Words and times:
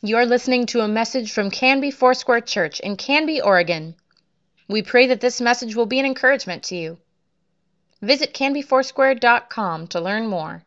You're 0.00 0.26
listening 0.26 0.66
to 0.66 0.82
a 0.82 0.86
message 0.86 1.32
from 1.32 1.50
Canby 1.50 1.90
Foursquare 1.90 2.40
Church 2.40 2.78
in 2.78 2.96
Canby, 2.96 3.40
Oregon. 3.40 3.96
We 4.68 4.80
pray 4.80 5.08
that 5.08 5.20
this 5.20 5.40
message 5.40 5.74
will 5.74 5.86
be 5.86 5.98
an 5.98 6.06
encouragement 6.06 6.62
to 6.64 6.76
you. 6.76 6.98
Visit 8.00 8.32
canbyfoursquare.com 8.32 9.88
to 9.88 10.00
learn 10.00 10.28
more. 10.28 10.62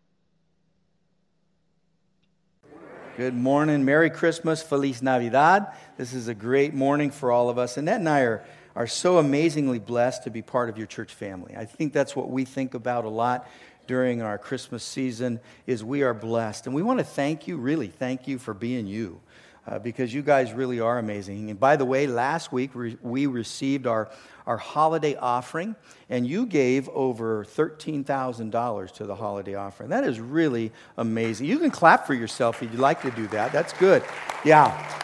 Good 3.15 3.33
morning. 3.33 3.85
Merry 3.85 4.09
Christmas. 4.09 4.61
Feliz 4.61 5.01
Navidad. 5.01 5.67
This 5.95 6.11
is 6.11 6.27
a 6.27 6.33
great 6.33 6.73
morning 6.73 7.09
for 7.09 7.31
all 7.31 7.49
of 7.49 7.57
us. 7.57 7.77
Annette 7.77 8.01
and 8.01 8.09
I 8.09 8.21
are, 8.23 8.43
are 8.75 8.87
so 8.87 9.17
amazingly 9.17 9.79
blessed 9.79 10.25
to 10.25 10.29
be 10.29 10.41
part 10.41 10.67
of 10.67 10.77
your 10.77 10.87
church 10.87 11.13
family. 11.13 11.55
I 11.55 11.63
think 11.63 11.93
that's 11.93 12.17
what 12.17 12.29
we 12.29 12.43
think 12.43 12.73
about 12.73 13.05
a 13.05 13.09
lot 13.09 13.47
during 13.87 14.21
our 14.21 14.37
Christmas 14.37 14.83
season 14.83 15.39
is 15.67 15.83
we 15.83 16.03
are 16.03 16.13
blessed. 16.13 16.65
And 16.65 16.75
we 16.75 16.81
want 16.81 16.99
to 16.99 17.05
thank 17.05 17.47
you, 17.47 17.57
really 17.57 17.87
thank 17.87 18.27
you 18.27 18.37
for 18.39 18.53
being 18.53 18.87
you. 18.87 19.19
Uh, 19.67 19.77
because 19.77 20.11
you 20.11 20.23
guys 20.23 20.53
really 20.53 20.79
are 20.79 20.97
amazing. 20.97 21.51
And 21.51 21.59
by 21.59 21.75
the 21.75 21.85
way, 21.85 22.07
last 22.07 22.51
week 22.51 22.73
we, 22.73 22.97
we 23.03 23.27
received 23.27 23.85
our, 23.85 24.09
our 24.47 24.57
holiday 24.57 25.15
offering, 25.15 25.75
and 26.09 26.25
you 26.25 26.47
gave 26.47 26.89
over 26.89 27.45
$13,000 27.45 28.91
to 28.95 29.05
the 29.05 29.15
holiday 29.15 29.53
offering. 29.53 29.91
That 29.91 30.03
is 30.03 30.19
really 30.19 30.71
amazing. 30.97 31.45
You 31.45 31.59
can 31.59 31.69
clap 31.69 32.07
for 32.07 32.15
yourself 32.15 32.63
if 32.63 32.71
you'd 32.71 32.79
like 32.79 33.03
to 33.03 33.11
do 33.11 33.27
that. 33.27 33.51
That's 33.51 33.73
good. 33.73 34.03
Yeah. 34.43 34.99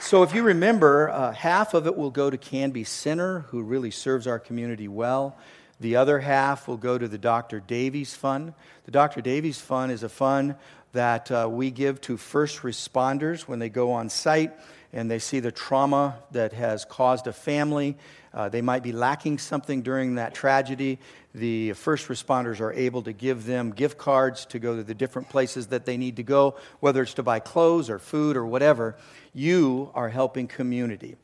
So, 0.00 0.24
if 0.24 0.34
you 0.34 0.42
remember, 0.42 1.08
uh, 1.08 1.32
half 1.32 1.74
of 1.74 1.86
it 1.86 1.96
will 1.96 2.10
go 2.10 2.28
to 2.28 2.36
Canby 2.36 2.84
Center, 2.84 3.46
who 3.48 3.62
really 3.62 3.92
serves 3.92 4.26
our 4.26 4.40
community 4.40 4.88
well. 4.88 5.38
The 5.80 5.96
other 5.96 6.20
half 6.20 6.68
will 6.68 6.76
go 6.76 6.98
to 6.98 7.08
the 7.08 7.18
Dr. 7.18 7.60
Davies 7.60 8.14
Fund. 8.14 8.54
The 8.84 8.90
Dr. 8.90 9.20
Davies 9.20 9.60
Fund 9.60 9.90
is 9.90 10.02
a 10.02 10.08
fund 10.08 10.54
that 10.92 11.30
uh, 11.30 11.48
we 11.50 11.70
give 11.70 12.00
to 12.02 12.16
first 12.16 12.60
responders 12.60 13.42
when 13.42 13.58
they 13.58 13.68
go 13.68 13.92
on 13.92 14.08
site 14.08 14.52
and 14.92 15.10
they 15.10 15.18
see 15.18 15.40
the 15.40 15.50
trauma 15.50 16.18
that 16.32 16.52
has 16.52 16.84
caused 16.84 17.26
a 17.26 17.32
family. 17.32 17.96
Uh, 18.34 18.48
they 18.48 18.60
might 18.60 18.82
be 18.82 18.92
lacking 18.92 19.38
something 19.38 19.82
during 19.82 20.16
that 20.16 20.34
tragedy. 20.34 20.98
The 21.34 21.72
first 21.72 22.08
responders 22.08 22.60
are 22.60 22.72
able 22.72 23.02
to 23.02 23.12
give 23.12 23.46
them 23.46 23.70
gift 23.70 23.96
cards 23.96 24.44
to 24.46 24.58
go 24.58 24.76
to 24.76 24.82
the 24.82 24.94
different 24.94 25.30
places 25.30 25.68
that 25.68 25.86
they 25.86 25.96
need 25.96 26.16
to 26.16 26.22
go, 26.22 26.56
whether 26.80 27.02
it's 27.02 27.14
to 27.14 27.22
buy 27.22 27.40
clothes 27.40 27.88
or 27.88 27.98
food 27.98 28.36
or 28.36 28.44
whatever. 28.44 28.96
You 29.32 29.90
are 29.94 30.10
helping 30.10 30.46
community. 30.46 31.16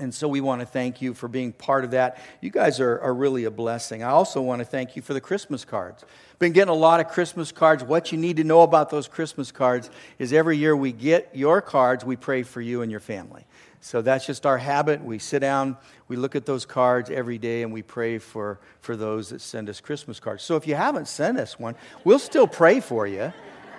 And 0.00 0.14
so 0.14 0.26
we 0.26 0.40
want 0.40 0.60
to 0.60 0.66
thank 0.66 1.02
you 1.02 1.12
for 1.12 1.28
being 1.28 1.52
part 1.52 1.84
of 1.84 1.90
that. 1.90 2.18
You 2.40 2.50
guys 2.50 2.80
are, 2.80 2.98
are 3.00 3.12
really 3.12 3.44
a 3.44 3.50
blessing. 3.50 4.02
I 4.02 4.10
also 4.10 4.40
want 4.40 4.60
to 4.60 4.64
thank 4.64 4.96
you 4.96 5.02
for 5.02 5.12
the 5.12 5.20
Christmas 5.20 5.64
cards. 5.64 6.04
Been 6.38 6.52
getting 6.52 6.70
a 6.70 6.74
lot 6.74 7.00
of 7.00 7.08
Christmas 7.08 7.52
cards. 7.52 7.84
What 7.84 8.10
you 8.10 8.16
need 8.18 8.38
to 8.38 8.44
know 8.44 8.62
about 8.62 8.88
those 8.88 9.06
Christmas 9.08 9.52
cards 9.52 9.90
is 10.18 10.32
every 10.32 10.56
year 10.56 10.74
we 10.74 10.92
get 10.92 11.30
your 11.34 11.60
cards, 11.60 12.02
we 12.02 12.16
pray 12.16 12.42
for 12.42 12.62
you 12.62 12.80
and 12.80 12.90
your 12.90 13.00
family. 13.00 13.44
So 13.82 14.00
that's 14.02 14.26
just 14.26 14.46
our 14.46 14.58
habit. 14.58 15.02
We 15.02 15.18
sit 15.18 15.40
down, 15.40 15.76
we 16.08 16.16
look 16.16 16.34
at 16.34 16.46
those 16.46 16.64
cards 16.64 17.10
every 17.10 17.38
day, 17.38 17.62
and 17.62 17.72
we 17.72 17.82
pray 17.82 18.18
for, 18.18 18.58
for 18.80 18.96
those 18.96 19.30
that 19.30 19.40
send 19.40 19.68
us 19.68 19.80
Christmas 19.80 20.18
cards. 20.18 20.42
So 20.42 20.56
if 20.56 20.66
you 20.66 20.74
haven't 20.74 21.08
sent 21.08 21.38
us 21.38 21.58
one, 21.58 21.76
we'll 22.04 22.18
still 22.18 22.46
pray 22.46 22.80
for 22.80 23.06
you, 23.06 23.32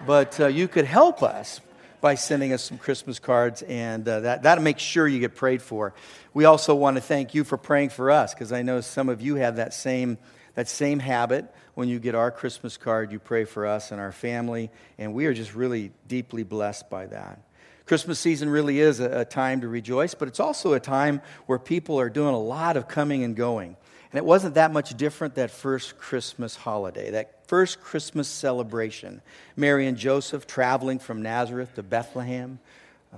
but 0.06 0.40
uh, 0.40 0.48
you 0.48 0.68
could 0.68 0.86
help 0.86 1.24
us 1.24 1.62
by 2.02 2.16
sending 2.16 2.52
us 2.52 2.64
some 2.64 2.78
Christmas 2.78 3.20
cards, 3.20 3.62
and 3.62 4.08
uh, 4.08 4.22
that, 4.22 4.44
that'll 4.44 4.64
make 4.64 4.80
sure 4.80 5.08
you 5.08 5.20
get 5.20 5.36
prayed 5.36 5.62
for. 5.62 5.94
We 6.34 6.46
also 6.46 6.74
want 6.74 6.98
to 6.98 7.02
thank 7.02 7.36
you 7.36 7.44
for 7.44 7.58
praying 7.58 7.90
for 7.90 8.10
us, 8.10 8.34
because 8.34 8.52
I 8.52 8.64
know 8.64 8.82
some 8.82 9.08
of 9.08 9.22
you 9.22 9.36
have 9.36 9.58
that 9.58 9.74
same, 9.74 10.18
that 10.56 10.68
same 10.68 11.00
habit. 11.00 11.46
When 11.74 11.88
you 11.88 12.00
get 12.00 12.16
our 12.16 12.32
Christmas 12.32 12.76
card, 12.76 13.12
you 13.12 13.20
pray 13.20 13.46
for 13.46 13.66
us 13.66 13.92
and 13.92 14.02
our 14.02 14.12
family, 14.12 14.72
and 14.98 15.14
we 15.14 15.26
are 15.28 15.34
just 15.34 15.56
really 15.56 15.92
deeply 16.08 16.44
blessed 16.44 16.90
by 16.90 17.06
that. 17.06 17.40
Christmas 17.86 18.20
season 18.20 18.50
really 18.50 18.80
is 18.80 19.00
a, 19.00 19.22
a 19.22 19.26
time 19.26 19.62
to 19.62 19.68
rejoice, 19.68 20.14
but 20.14 20.28
it's 20.28 20.40
also 20.40 20.74
a 20.74 20.80
time 20.80 21.22
where 21.46 21.60
people 21.60 22.00
are 22.00 22.10
doing 22.10 22.34
a 22.34 22.40
lot 22.40 22.78
of 22.78 22.88
coming 22.88 23.24
and 23.24 23.36
going. 23.36 23.76
And 24.12 24.18
it 24.18 24.26
wasn't 24.26 24.56
that 24.56 24.74
much 24.74 24.96
different 24.98 25.36
that 25.36 25.52
first 25.52 25.98
Christmas 25.98 26.56
holiday, 26.56 27.12
that 27.12 27.48
first 27.48 27.80
Christmas 27.80 28.28
celebration. 28.28 29.22
Mary 29.56 29.88
and 29.88 29.98
Joseph 29.98 30.48
traveling 30.48 31.00
from 31.00 31.22
Nazareth 31.22 31.76
to 31.76 31.84
Bethlehem, 31.84 32.60
uh, 33.14 33.18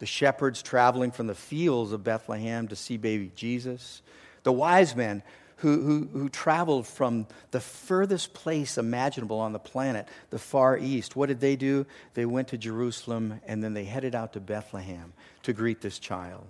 the 0.00 0.06
shepherds 0.06 0.62
traveling 0.62 1.12
from 1.12 1.28
the 1.28 1.34
fields 1.34 1.92
of 1.92 2.04
Bethlehem 2.04 2.68
to 2.68 2.76
see 2.76 2.98
baby 2.98 3.30
Jesus, 3.34 4.02
the 4.42 4.52
wise 4.52 4.94
men 4.94 5.22
who, 5.58 5.80
who, 5.80 6.08
who 6.12 6.28
traveled 6.28 6.86
from 6.86 7.26
the 7.50 7.60
furthest 7.60 8.34
place 8.34 8.76
imaginable 8.76 9.38
on 9.38 9.54
the 9.54 9.58
planet, 9.58 10.06
the 10.28 10.38
Far 10.38 10.76
East. 10.76 11.16
What 11.16 11.26
did 11.26 11.40
they 11.40 11.56
do? 11.56 11.86
They 12.12 12.26
went 12.26 12.48
to 12.48 12.58
Jerusalem 12.58 13.40
and 13.46 13.64
then 13.64 13.72
they 13.72 13.84
headed 13.84 14.14
out 14.14 14.34
to 14.34 14.40
Bethlehem 14.40 15.14
to 15.44 15.54
greet 15.54 15.80
this 15.80 15.98
child. 15.98 16.44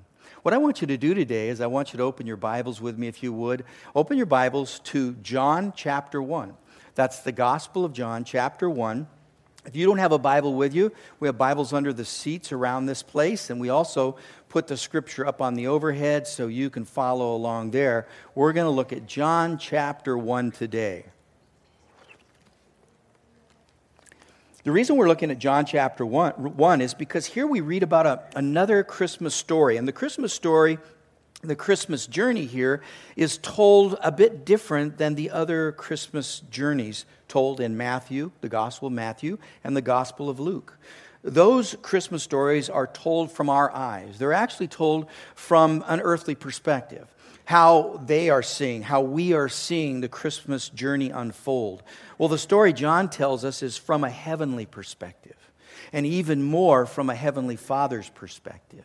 What 0.44 0.52
I 0.52 0.58
want 0.58 0.82
you 0.82 0.86
to 0.88 0.98
do 0.98 1.14
today 1.14 1.48
is 1.48 1.62
I 1.62 1.68
want 1.68 1.94
you 1.94 1.96
to 1.96 2.02
open 2.02 2.26
your 2.26 2.36
Bibles 2.36 2.78
with 2.78 2.98
me, 2.98 3.08
if 3.08 3.22
you 3.22 3.32
would. 3.32 3.64
Open 3.94 4.18
your 4.18 4.26
Bibles 4.26 4.78
to 4.80 5.14
John 5.22 5.72
chapter 5.74 6.20
1. 6.20 6.52
That's 6.94 7.20
the 7.20 7.32
Gospel 7.32 7.82
of 7.82 7.94
John, 7.94 8.24
chapter 8.24 8.68
1. 8.68 9.06
If 9.64 9.74
you 9.74 9.86
don't 9.86 9.96
have 9.96 10.12
a 10.12 10.18
Bible 10.18 10.52
with 10.52 10.74
you, 10.74 10.92
we 11.18 11.28
have 11.28 11.38
Bibles 11.38 11.72
under 11.72 11.94
the 11.94 12.04
seats 12.04 12.52
around 12.52 12.84
this 12.84 13.02
place, 13.02 13.48
and 13.48 13.58
we 13.58 13.70
also 13.70 14.16
put 14.50 14.66
the 14.66 14.76
scripture 14.76 15.26
up 15.26 15.40
on 15.40 15.54
the 15.54 15.66
overhead 15.66 16.26
so 16.26 16.46
you 16.46 16.68
can 16.68 16.84
follow 16.84 17.34
along 17.34 17.70
there. 17.70 18.06
We're 18.34 18.52
going 18.52 18.66
to 18.66 18.70
look 18.70 18.92
at 18.92 19.06
John 19.06 19.56
chapter 19.56 20.18
1 20.18 20.50
today. 20.50 21.06
The 24.64 24.72
reason 24.72 24.96
we're 24.96 25.08
looking 25.08 25.30
at 25.30 25.38
John 25.38 25.66
chapter 25.66 26.06
1, 26.06 26.56
1 26.56 26.80
is 26.80 26.94
because 26.94 27.26
here 27.26 27.46
we 27.46 27.60
read 27.60 27.82
about 27.82 28.06
a, 28.06 28.22
another 28.34 28.82
Christmas 28.82 29.34
story. 29.34 29.76
And 29.76 29.86
the 29.86 29.92
Christmas 29.92 30.32
story, 30.32 30.78
the 31.42 31.54
Christmas 31.54 32.06
journey 32.06 32.46
here, 32.46 32.80
is 33.14 33.36
told 33.36 33.98
a 34.02 34.10
bit 34.10 34.46
different 34.46 34.96
than 34.96 35.16
the 35.16 35.30
other 35.30 35.72
Christmas 35.72 36.40
journeys 36.50 37.04
told 37.28 37.60
in 37.60 37.76
Matthew, 37.76 38.30
the 38.40 38.48
Gospel 38.48 38.86
of 38.86 38.94
Matthew, 38.94 39.36
and 39.64 39.76
the 39.76 39.82
Gospel 39.82 40.30
of 40.30 40.40
Luke. 40.40 40.78
Those 41.22 41.76
Christmas 41.82 42.22
stories 42.22 42.70
are 42.70 42.86
told 42.86 43.30
from 43.30 43.50
our 43.50 43.70
eyes. 43.70 44.18
They're 44.18 44.32
actually 44.32 44.68
told 44.68 45.08
from 45.34 45.84
an 45.88 46.00
earthly 46.00 46.34
perspective 46.34 47.13
how 47.44 48.00
they 48.04 48.30
are 48.30 48.42
seeing, 48.42 48.82
how 48.82 49.02
we 49.02 49.32
are 49.34 49.48
seeing 49.48 50.00
the 50.00 50.08
Christmas 50.08 50.68
journey 50.68 51.10
unfold. 51.10 51.82
Well, 52.18 52.28
the 52.28 52.38
story 52.38 52.72
John 52.72 53.10
tells 53.10 53.44
us 53.44 53.62
is 53.62 53.76
from 53.76 54.04
a 54.04 54.10
heavenly 54.10 54.66
perspective, 54.66 55.36
and 55.92 56.06
even 56.06 56.42
more 56.42 56.86
from 56.86 57.10
a 57.10 57.14
heavenly 57.14 57.56
Father's 57.56 58.08
perspective. 58.08 58.84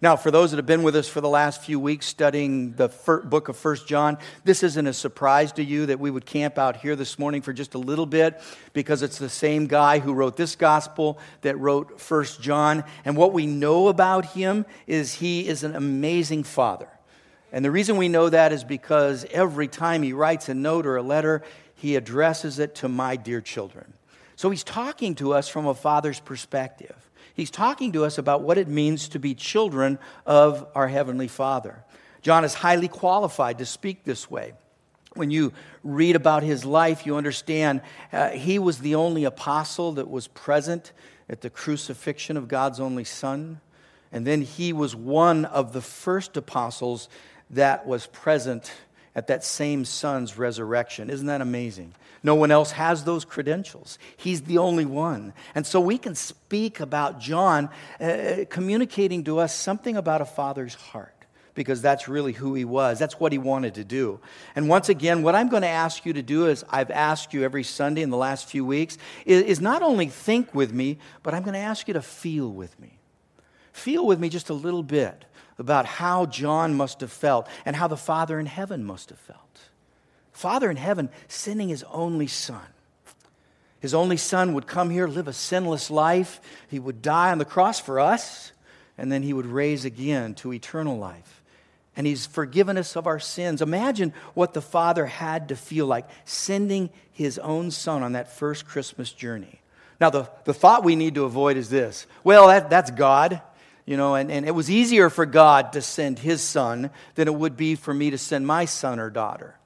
Now, 0.00 0.14
for 0.14 0.30
those 0.30 0.52
that 0.52 0.58
have 0.58 0.66
been 0.66 0.84
with 0.84 0.94
us 0.94 1.08
for 1.08 1.20
the 1.20 1.28
last 1.28 1.60
few 1.62 1.80
weeks 1.80 2.06
studying 2.06 2.74
the 2.74 2.88
book 3.24 3.48
of 3.48 3.56
First 3.56 3.88
John, 3.88 4.18
this 4.44 4.62
isn't 4.62 4.86
a 4.86 4.92
surprise 4.92 5.50
to 5.52 5.64
you 5.64 5.86
that 5.86 5.98
we 5.98 6.08
would 6.08 6.24
camp 6.24 6.56
out 6.56 6.76
here 6.76 6.94
this 6.94 7.18
morning 7.18 7.42
for 7.42 7.52
just 7.52 7.74
a 7.74 7.78
little 7.78 8.06
bit 8.06 8.40
because 8.74 9.02
it's 9.02 9.18
the 9.18 9.28
same 9.28 9.66
guy 9.66 9.98
who 9.98 10.14
wrote 10.14 10.36
this 10.36 10.54
gospel 10.54 11.18
that 11.40 11.58
wrote 11.58 12.00
First 12.00 12.40
John. 12.40 12.84
And 13.04 13.16
what 13.16 13.32
we 13.32 13.46
know 13.46 13.88
about 13.88 14.26
him 14.26 14.66
is 14.86 15.14
he 15.14 15.48
is 15.48 15.64
an 15.64 15.74
amazing 15.74 16.44
father. 16.44 16.88
And 17.52 17.64
the 17.64 17.70
reason 17.70 17.96
we 17.96 18.08
know 18.08 18.28
that 18.28 18.52
is 18.52 18.64
because 18.64 19.24
every 19.30 19.68
time 19.68 20.02
he 20.02 20.12
writes 20.12 20.48
a 20.48 20.54
note 20.54 20.86
or 20.86 20.96
a 20.96 21.02
letter, 21.02 21.42
he 21.74 21.96
addresses 21.96 22.58
it 22.58 22.74
to 22.76 22.88
my 22.88 23.16
dear 23.16 23.40
children. 23.40 23.94
So 24.36 24.50
he's 24.50 24.64
talking 24.64 25.14
to 25.16 25.32
us 25.34 25.48
from 25.48 25.66
a 25.66 25.74
father's 25.74 26.20
perspective. 26.20 26.96
He's 27.34 27.50
talking 27.50 27.92
to 27.92 28.04
us 28.04 28.18
about 28.18 28.42
what 28.42 28.58
it 28.58 28.68
means 28.68 29.08
to 29.10 29.18
be 29.18 29.34
children 29.34 29.98
of 30.26 30.66
our 30.74 30.88
Heavenly 30.88 31.28
Father. 31.28 31.84
John 32.20 32.44
is 32.44 32.54
highly 32.54 32.88
qualified 32.88 33.58
to 33.58 33.66
speak 33.66 34.04
this 34.04 34.30
way. 34.30 34.54
When 35.14 35.30
you 35.30 35.52
read 35.82 36.16
about 36.16 36.42
his 36.42 36.64
life, 36.64 37.06
you 37.06 37.16
understand 37.16 37.80
uh, 38.12 38.30
he 38.30 38.58
was 38.58 38.78
the 38.78 38.96
only 38.96 39.24
apostle 39.24 39.92
that 39.92 40.10
was 40.10 40.28
present 40.28 40.92
at 41.28 41.40
the 41.40 41.50
crucifixion 41.50 42.36
of 42.36 42.48
God's 42.48 42.80
only 42.80 43.04
Son. 43.04 43.60
And 44.12 44.26
then 44.26 44.42
he 44.42 44.72
was 44.72 44.94
one 44.94 45.44
of 45.44 45.72
the 45.72 45.80
first 45.80 46.36
apostles 46.36 47.08
that 47.50 47.86
was 47.86 48.06
present 48.06 48.72
at 49.14 49.26
that 49.28 49.44
same 49.44 49.84
son's 49.84 50.38
resurrection. 50.38 51.10
Isn't 51.10 51.26
that 51.26 51.40
amazing? 51.40 51.94
No 52.22 52.34
one 52.34 52.50
else 52.50 52.72
has 52.72 53.04
those 53.04 53.24
credentials. 53.24 53.98
He's 54.16 54.42
the 54.42 54.58
only 54.58 54.84
one. 54.84 55.32
And 55.54 55.66
so 55.66 55.80
we 55.80 55.98
can 55.98 56.14
speak 56.14 56.80
about 56.80 57.20
John 57.20 57.68
uh, 58.00 58.44
communicating 58.50 59.24
to 59.24 59.38
us 59.38 59.54
something 59.54 59.96
about 59.96 60.20
a 60.20 60.24
father's 60.24 60.74
heart 60.74 61.14
because 61.54 61.82
that's 61.82 62.06
really 62.06 62.32
who 62.32 62.54
he 62.54 62.64
was. 62.64 63.00
That's 63.00 63.18
what 63.18 63.32
he 63.32 63.38
wanted 63.38 63.74
to 63.74 63.84
do. 63.84 64.20
And 64.54 64.68
once 64.68 64.88
again, 64.88 65.22
what 65.22 65.34
I'm 65.34 65.48
going 65.48 65.62
to 65.62 65.68
ask 65.68 66.06
you 66.06 66.12
to 66.12 66.22
do 66.22 66.46
is 66.46 66.64
I've 66.70 66.90
asked 66.90 67.34
you 67.34 67.42
every 67.42 67.64
Sunday 67.64 68.02
in 68.02 68.10
the 68.10 68.16
last 68.16 68.46
few 68.46 68.64
weeks 68.64 68.96
is, 69.26 69.42
is 69.42 69.60
not 69.60 69.82
only 69.82 70.06
think 70.06 70.54
with 70.54 70.72
me, 70.72 70.98
but 71.24 71.34
I'm 71.34 71.42
going 71.42 71.54
to 71.54 71.60
ask 71.60 71.88
you 71.88 71.94
to 71.94 72.02
feel 72.02 72.48
with 72.48 72.78
me. 72.78 72.98
Feel 73.72 74.06
with 74.06 74.20
me 74.20 74.28
just 74.28 74.50
a 74.50 74.54
little 74.54 74.84
bit 74.84 75.24
about 75.58 75.86
how 75.86 76.26
John 76.26 76.74
must 76.74 77.00
have 77.00 77.12
felt 77.12 77.48
and 77.64 77.74
how 77.74 77.88
the 77.88 77.96
Father 77.96 78.38
in 78.38 78.46
heaven 78.46 78.84
must 78.84 79.10
have 79.10 79.18
felt. 79.18 79.40
Father 80.32 80.70
in 80.70 80.76
heaven 80.76 81.10
sending 81.26 81.68
his 81.68 81.84
only 81.90 82.28
son. 82.28 82.62
His 83.80 83.94
only 83.94 84.16
son 84.16 84.54
would 84.54 84.66
come 84.66 84.90
here, 84.90 85.06
live 85.06 85.28
a 85.28 85.32
sinless 85.32 85.90
life. 85.90 86.40
He 86.68 86.78
would 86.78 87.02
die 87.02 87.30
on 87.30 87.38
the 87.38 87.44
cross 87.44 87.80
for 87.80 88.00
us, 88.00 88.52
and 88.96 89.10
then 89.10 89.22
he 89.22 89.32
would 89.32 89.46
raise 89.46 89.84
again 89.84 90.34
to 90.36 90.52
eternal 90.52 90.98
life. 90.98 91.42
And 91.96 92.06
he's 92.06 92.26
forgiven 92.26 92.78
us 92.78 92.96
of 92.96 93.06
our 93.08 93.18
sins. 93.18 93.60
Imagine 93.60 94.12
what 94.34 94.54
the 94.54 94.62
Father 94.62 95.06
had 95.06 95.48
to 95.48 95.56
feel 95.56 95.86
like 95.86 96.08
sending 96.24 96.90
his 97.12 97.38
own 97.40 97.72
son 97.72 98.04
on 98.04 98.12
that 98.12 98.32
first 98.32 98.66
Christmas 98.66 99.12
journey. 99.12 99.60
Now, 100.00 100.10
the, 100.10 100.28
the 100.44 100.54
thought 100.54 100.84
we 100.84 100.94
need 100.94 101.16
to 101.16 101.24
avoid 101.24 101.56
is 101.56 101.70
this 101.70 102.06
well, 102.22 102.48
that, 102.48 102.70
that's 102.70 102.92
God. 102.92 103.42
You 103.88 103.96
know, 103.96 104.16
and, 104.16 104.30
and 104.30 104.46
it 104.46 104.50
was 104.50 104.70
easier 104.70 105.08
for 105.08 105.24
God 105.24 105.72
to 105.72 105.80
send 105.80 106.18
his 106.18 106.42
son 106.42 106.90
than 107.14 107.26
it 107.26 107.34
would 107.34 107.56
be 107.56 107.74
for 107.74 107.94
me 107.94 108.10
to 108.10 108.18
send 108.18 108.46
my 108.46 108.66
son 108.66 109.00
or 109.00 109.08
daughter. 109.08 109.58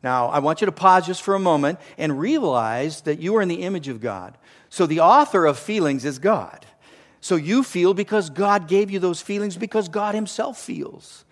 Now, 0.00 0.28
I 0.28 0.38
want 0.38 0.60
you 0.60 0.66
to 0.66 0.72
pause 0.72 1.08
just 1.08 1.22
for 1.22 1.34
a 1.34 1.40
moment 1.40 1.80
and 1.98 2.20
realize 2.20 3.00
that 3.00 3.18
you 3.18 3.34
are 3.34 3.42
in 3.42 3.48
the 3.48 3.62
image 3.62 3.88
of 3.88 4.00
God. 4.00 4.38
So, 4.68 4.86
the 4.86 5.00
author 5.00 5.44
of 5.44 5.58
feelings 5.58 6.04
is 6.04 6.20
God. 6.20 6.64
So, 7.20 7.34
you 7.34 7.64
feel 7.64 7.94
because 7.94 8.30
God 8.30 8.68
gave 8.68 8.92
you 8.92 9.00
those 9.00 9.20
feelings 9.20 9.56
because 9.56 9.88
God 9.88 10.14
Himself 10.14 10.56
feels. 10.56 11.24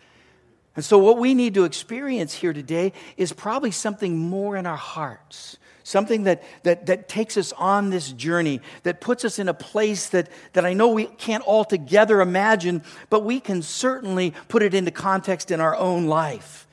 And 0.74 0.84
so, 0.84 0.98
what 0.98 1.18
we 1.18 1.34
need 1.34 1.54
to 1.54 1.64
experience 1.64 2.32
here 2.32 2.52
today 2.52 2.92
is 3.16 3.32
probably 3.32 3.70
something 3.70 4.16
more 4.16 4.56
in 4.56 4.66
our 4.66 4.76
hearts. 4.76 5.58
Something 5.84 6.24
that, 6.24 6.44
that, 6.62 6.86
that 6.86 7.08
takes 7.08 7.36
us 7.36 7.52
on 7.52 7.90
this 7.90 8.12
journey, 8.12 8.60
that 8.84 9.00
puts 9.00 9.24
us 9.24 9.40
in 9.40 9.48
a 9.48 9.54
place 9.54 10.08
that, 10.10 10.28
that 10.52 10.64
I 10.64 10.74
know 10.74 10.88
we 10.88 11.06
can't 11.06 11.44
altogether 11.44 12.20
imagine, 12.20 12.84
but 13.10 13.24
we 13.24 13.40
can 13.40 13.62
certainly 13.62 14.32
put 14.48 14.62
it 14.62 14.74
into 14.74 14.92
context 14.92 15.50
in 15.50 15.60
our 15.60 15.74
own 15.74 16.06
life. 16.06 16.68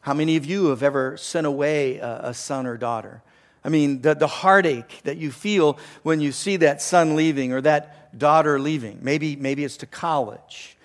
How 0.00 0.14
many 0.14 0.36
of 0.36 0.46
you 0.46 0.68
have 0.68 0.82
ever 0.82 1.18
sent 1.18 1.46
away 1.46 1.98
a, 1.98 2.28
a 2.28 2.34
son 2.34 2.66
or 2.66 2.78
daughter? 2.78 3.22
I 3.62 3.68
mean, 3.68 4.00
the, 4.00 4.14
the 4.14 4.26
heartache 4.26 5.02
that 5.04 5.18
you 5.18 5.30
feel 5.30 5.78
when 6.02 6.20
you 6.22 6.32
see 6.32 6.56
that 6.56 6.80
son 6.80 7.14
leaving 7.14 7.52
or 7.52 7.60
that 7.60 8.18
daughter 8.18 8.58
leaving. 8.58 9.00
Maybe, 9.02 9.36
maybe 9.36 9.64
it's 9.64 9.76
to 9.78 9.86
college. 9.86 10.77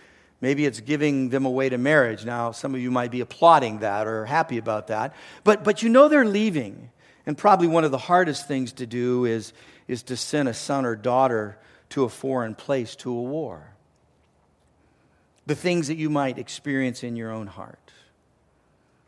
Maybe 0.43 0.65
it's 0.65 0.81
giving 0.81 1.29
them 1.29 1.45
away 1.45 1.69
to 1.69 1.77
marriage. 1.77 2.25
Now, 2.25 2.51
some 2.51 2.75
of 2.75 2.81
you 2.81 2.91
might 2.91 3.11
be 3.11 3.21
applauding 3.21 3.79
that 3.79 4.07
or 4.07 4.25
happy 4.25 4.57
about 4.57 4.87
that. 4.87 5.15
But, 5.45 5.63
but 5.63 5.81
you 5.81 5.87
know 5.87 6.09
they're 6.09 6.25
leaving. 6.25 6.89
And 7.25 7.37
probably 7.37 7.67
one 7.67 7.85
of 7.85 7.91
the 7.91 7.97
hardest 7.97 8.45
things 8.45 8.73
to 8.73 8.85
do 8.85 9.23
is, 9.23 9.53
is 9.87 10.03
to 10.03 10.17
send 10.17 10.49
a 10.49 10.53
son 10.53 10.85
or 10.85 10.97
daughter 10.97 11.57
to 11.91 12.03
a 12.03 12.09
foreign 12.09 12.55
place, 12.55 12.93
to 12.97 13.09
a 13.09 13.21
war. 13.21 13.73
The 15.45 15.55
things 15.55 15.87
that 15.87 15.95
you 15.95 16.09
might 16.09 16.37
experience 16.37 17.05
in 17.05 17.15
your 17.15 17.31
own 17.31 17.47
heart. 17.47 17.93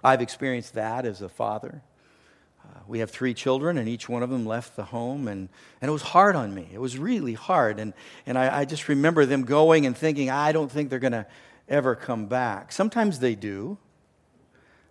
I've 0.02 0.22
experienced 0.22 0.76
that 0.76 1.06
as 1.06 1.22
a 1.22 1.28
father. 1.28 1.82
Uh, 2.66 2.80
we 2.88 3.00
have 3.00 3.12
three 3.12 3.34
children, 3.34 3.78
and 3.78 3.88
each 3.88 4.10
one 4.10 4.24
of 4.24 4.30
them 4.30 4.46
left 4.46 4.76
the 4.76 4.84
home, 4.84 5.28
and, 5.28 5.50
and 5.82 5.90
it 5.90 5.92
was 5.92 6.02
hard 6.02 6.36
on 6.36 6.54
me. 6.54 6.68
It 6.74 6.80
was 6.80 6.98
really 6.98 7.34
hard. 7.34 7.80
And, 7.80 7.94
and 8.26 8.38
I, 8.38 8.62
I 8.62 8.66
just 8.66 8.88
remember 8.88 9.26
them 9.26 9.44
going 9.44 9.86
and 9.86 9.96
thinking, 9.96 10.30
I 10.30 10.52
don't 10.52 10.72
think 10.72 10.90
they're 10.90 11.00
going 11.00 11.12
to 11.12 11.26
ever 11.68 11.96
come 11.96 12.26
back. 12.26 12.72
Sometimes 12.72 13.20
they 13.20 13.36
do, 13.36 13.78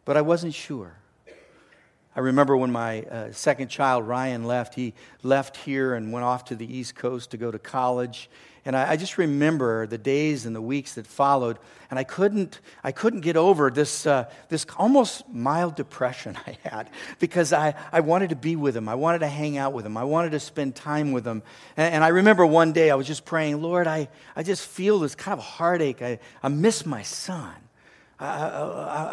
but 0.05 0.17
I 0.17 0.23
wasn't 0.23 0.55
sure. 0.55 0.97
I 2.17 2.21
remember 2.21 2.56
when 2.56 2.71
my 2.71 3.03
uh, 3.03 3.32
second 3.32 3.69
child, 3.69 4.06
Ryan, 4.06 4.44
left. 4.44 4.75
He 4.75 4.94
left 5.25 5.56
here 5.56 5.94
and 5.94 6.12
went 6.12 6.25
off 6.25 6.44
to 6.47 6.55
the 6.55 6.76
East 6.76 6.94
Coast 6.94 7.32
to 7.32 7.37
go 7.37 7.50
to 7.50 7.59
college. 7.59 8.31
And 8.66 8.75
I, 8.76 8.93
I, 8.93 8.96
just 8.96 9.19
remember 9.19 9.87
the 9.87 9.99
days 9.99 10.46
and 10.46 10.56
the 10.56 10.62
weeks 10.62 10.94
that 10.94 11.06
followed, 11.06 11.58
and 11.90 11.99
I 11.99 12.05
couldn't, 12.05 12.61
I 12.82 12.93
couldn't 12.93 13.20
get 13.20 13.37
over 13.37 13.70
this, 13.70 14.06
uh, 14.06 14.31
this 14.49 14.64
almost 14.78 15.28
mild 15.28 15.75
depression 15.76 16.38
I 16.46 16.56
had 16.62 16.90
because 17.19 17.52
I, 17.52 17.75
I 17.93 18.00
wanted 18.00 18.31
to 18.31 18.37
be 18.37 18.56
with 18.56 18.75
him. 18.75 18.88
I 18.88 18.94
wanted 18.94 19.19
to 19.19 19.28
hang 19.28 19.58
out 19.58 19.75
with 19.75 19.84
him. 19.84 19.96
I 19.96 20.05
wanted 20.05 20.31
to 20.31 20.40
spend 20.40 20.75
time 20.75 21.12
with 21.12 21.26
him. 21.26 21.43
And, 21.76 21.96
and 21.96 22.05
I 22.05 22.08
remember 22.08 22.46
one 22.46 22.72
day 22.72 22.90
I 22.90 22.94
was 22.94 23.06
just 23.06 23.26
praying, 23.26 23.61
Lord, 23.61 23.87
I, 23.87 24.08
I 24.34 24.43
just 24.43 24.66
feel 24.66 24.99
this 24.99 25.14
kind 25.14 25.38
of 25.38 25.44
heartache. 25.44 26.00
I, 26.00 26.19
I 26.43 26.49
miss 26.49 26.87
my 26.87 27.02
son. 27.02 27.55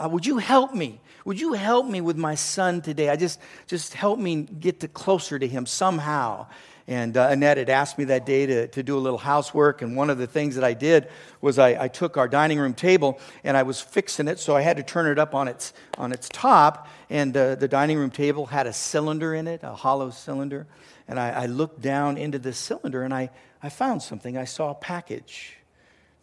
would 0.09 0.25
you 0.25 0.38
help 0.38 0.74
me? 0.74 1.01
Would 1.25 1.39
you 1.39 1.53
help 1.53 1.88
me 1.88 2.01
with 2.01 2.18
my 2.18 2.36
son 2.36 2.81
today? 2.81 3.09
I 3.09 3.15
just, 3.15 3.39
just 3.68 3.94
help 3.94 4.18
me 4.18 4.44
get 4.44 4.80
to 4.80 4.88
closer 4.88 5.38
to 5.38 5.48
him 5.48 5.65
somehow. 5.65 6.48
And 6.92 7.16
uh, 7.16 7.30
Annette 7.32 7.56
had 7.56 7.70
asked 7.70 7.98
me 7.98 8.04
that 8.04 8.26
day 8.26 8.46
to, 8.46 8.68
to 8.68 8.84
do 8.84 8.98
a 8.98 9.00
little 9.00 9.18
housework. 9.18 9.82
And 9.82 9.96
one 9.96 10.10
of 10.10 10.18
the 10.18 10.28
things 10.28 10.56
that 10.56 10.66
I 10.66 10.74
did 10.74 11.08
was 11.40 11.58
I, 11.58 11.86
I 11.86 11.88
took 11.88 12.18
our 12.18 12.28
dining 12.28 12.60
room 12.60 12.74
table 12.74 13.18
and 13.46 13.56
I 13.56 13.64
was 13.64 13.80
fixing 13.80 14.28
it, 14.28 14.40
so 14.40 14.58
I 14.58 14.62
had 14.62 14.76
to 14.76 14.84
turn 14.84 15.08
it 15.08 15.18
up 15.18 15.34
on 15.34 15.48
its, 15.48 15.72
on 15.98 16.12
its 16.12 16.28
top. 16.28 16.90
And 17.10 17.36
uh, 17.38 17.56
the 17.56 17.70
dining 17.70 17.98
room 17.98 18.12
table 18.12 18.46
had 18.46 18.68
a 18.68 18.74
cylinder 18.74 19.34
in 19.34 19.48
it, 19.48 19.62
a 19.64 19.74
hollow 19.74 20.10
cylinder. 20.10 20.68
And 21.08 21.18
I, 21.18 21.30
I 21.30 21.46
looked 21.46 21.80
down 21.80 22.18
into 22.18 22.40
this 22.40 22.58
cylinder 22.58 23.04
and 23.04 23.14
I, 23.14 23.30
I 23.64 23.70
found 23.70 24.02
something. 24.02 24.38
I 24.38 24.44
saw 24.44 24.72
a 24.72 24.76
package 24.76 25.56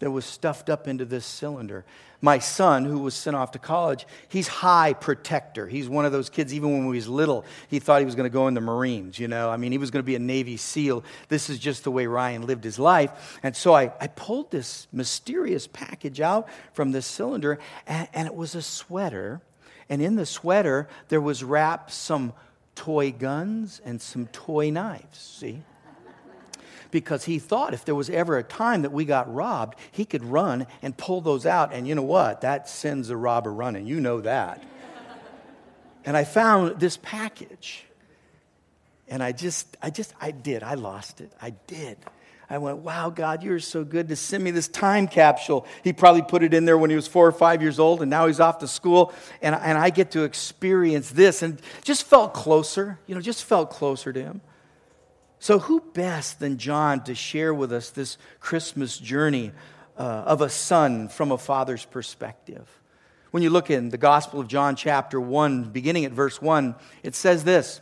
that 0.01 0.11
was 0.11 0.27
stuffed 0.27 0.69
up 0.69 0.87
into 0.87 1.07
this 1.07 1.25
cylinder 1.25 1.87
my 2.21 2.39
son, 2.41 2.85
who 2.85 2.99
was 2.99 3.15
sent 3.15 3.37
off 3.37 3.53
to 3.53 3.59
college, 3.59 4.07
he's 4.29 4.49
high 4.49 4.93
protector. 4.93 5.69
He's 5.69 5.89
one 5.89 6.05
of 6.05 6.11
those 6.11 6.29
kids, 6.29 6.53
even 6.53 6.73
when 6.73 6.83
he 6.83 6.97
was 6.97 7.09
little, 7.09 7.45
he 7.69 7.79
thought 7.79 8.01
he 8.01 8.05
was 8.05 8.17
going 8.17 8.29
to 8.29 8.33
go 8.33 8.49
in 8.49 8.55
the 8.55 8.61
Marines, 8.61 9.19
you 9.19 9.29
know. 9.29 9.51
I 9.51 9.57
mean, 9.57 9.71
he 9.71 9.79
was 9.79 9.91
going 9.91 10.03
to 10.03 10.07
be 10.07 10.17
a 10.17 10.21
Navy 10.21 10.57
SEAL. 10.57 11.05
This 11.29 11.49
is 11.49 11.59
just 11.59 11.85
the 11.85 11.93
way 11.93 12.07
Ryan 12.07 12.47
lived 12.47 12.65
his 12.65 12.79
life. 12.79 13.39
And 13.43 13.55
so 13.55 13.73
I, 13.73 13.93
I 14.01 14.09
pulled 14.09 14.51
this 14.51 14.89
mysterious 14.93 15.69
package 15.69 16.21
out 16.21 16.49
from 16.73 16.91
this 16.91 17.07
cylinder, 17.07 17.61
and, 17.87 18.09
and 18.13 18.27
it 18.27 18.35
was 18.35 18.57
a 18.57 18.63
sweater. 18.63 19.41
And 19.89 20.03
in 20.03 20.17
the 20.17 20.27
sweater, 20.27 20.89
there 21.09 21.21
was 21.21 21.45
wrapped 21.45 21.93
some 21.93 22.33
toy 22.75 23.13
guns 23.13 23.81
and 23.85 24.01
some 24.01 24.27
toy 24.29 24.71
knives, 24.71 25.19
see? 25.19 25.63
Because 26.91 27.25
he 27.25 27.39
thought 27.39 27.75
if 27.75 27.85
there 27.85 27.95
was 27.95 28.11
ever 28.11 28.39
a 28.39 28.43
time 28.43 28.83
that 28.83 28.93
we 28.93 29.05
got 29.05 29.33
robbed, 29.33 29.79
he 29.91 30.05
could 30.05 30.25
run 30.25 30.67
and 30.83 30.97
pull 30.97 31.21
those 31.21 31.47
out. 31.47 31.73
And 31.73 31.87
you 31.87 31.95
know 31.95 32.03
what? 32.03 32.43
That 32.43 32.69
sends 32.69 33.11
a 33.11 33.17
robber 33.17 33.53
running. 33.53 33.87
You 33.87 34.01
know 34.01 34.21
that. 34.21 34.63
and 36.05 36.17
I 36.17 36.25
found 36.25 36.81
this 36.81 36.97
package. 36.97 37.85
And 39.09 39.23
I 39.23 39.33
just, 39.33 39.77
I 39.81 39.91
just, 39.91 40.13
I 40.21 40.31
did. 40.31 40.63
I 40.63 40.75
lost 40.75 41.21
it. 41.21 41.33
I 41.41 41.51
did. 41.67 41.99
I 42.51 42.57
went, 42.59 42.79
wow, 42.79 43.11
God, 43.11 43.43
you're 43.43 43.61
so 43.61 43.85
good 43.85 44.09
to 44.09 44.17
send 44.17 44.43
me 44.43 44.51
this 44.51 44.69
time 44.69 45.07
capsule. 45.07 45.67
He 45.85 45.93
probably 45.93 46.23
put 46.23 46.43
it 46.43 46.55
in 46.55 46.65
there 46.65 46.79
when 46.79 46.89
he 46.89 46.97
was 46.97 47.07
four 47.07 47.27
or 47.27 47.33
five 47.33 47.61
years 47.61 47.79
old, 47.79 48.01
and 48.01 48.11
now 48.11 48.27
he's 48.27 48.41
off 48.41 48.61
to 48.61 48.69
school, 48.69 49.13
and, 49.43 49.55
and 49.55 49.77
I 49.77 49.91
get 49.91 50.13
to 50.13 50.23
experience 50.23 51.11
this. 51.11 51.43
And 51.43 51.61
just 51.85 52.05
felt 52.05 52.33
closer, 52.33 52.99
you 53.07 53.15
know, 53.15 53.21
just 53.21 53.45
felt 53.45 53.71
closer 53.71 54.15
to 54.15 54.23
him. 54.23 54.41
So, 55.41 55.61
who 55.61 55.81
best 55.81 56.41
than 56.41 56.59
John 56.59 57.05
to 57.05 57.15
share 57.15 57.55
with 57.55 57.73
us 57.73 57.91
this 57.91 58.19
Christmas 58.41 58.99
journey 58.99 59.53
uh, 59.97 60.03
of 60.03 60.41
a 60.41 60.49
son 60.49 61.09
from 61.09 61.31
a 61.31 61.39
father's 61.39 61.85
perspective? 61.85 62.69
When 63.31 63.43
you 63.43 63.51
look 63.51 63.71
in 63.71 63.91
the 63.91 63.99
Gospel 63.99 64.41
of 64.41 64.49
John, 64.49 64.75
chapter 64.75 65.21
1, 65.21 65.71
beginning 65.71 66.05
at 66.05 66.13
verse 66.13 66.41
1, 66.41 66.75
it 67.03 67.15
says 67.15 67.45
this 67.45 67.81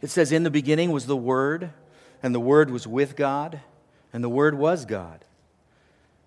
It 0.00 0.10
says, 0.10 0.30
In 0.30 0.44
the 0.44 0.50
beginning 0.50 0.92
was 0.92 1.06
the 1.06 1.16
Word, 1.16 1.70
and 2.22 2.34
the 2.34 2.40
Word 2.40 2.70
was 2.70 2.86
with 2.86 3.16
God, 3.16 3.60
and 4.12 4.22
the 4.22 4.28
Word 4.28 4.54
was 4.54 4.84
God. 4.84 5.24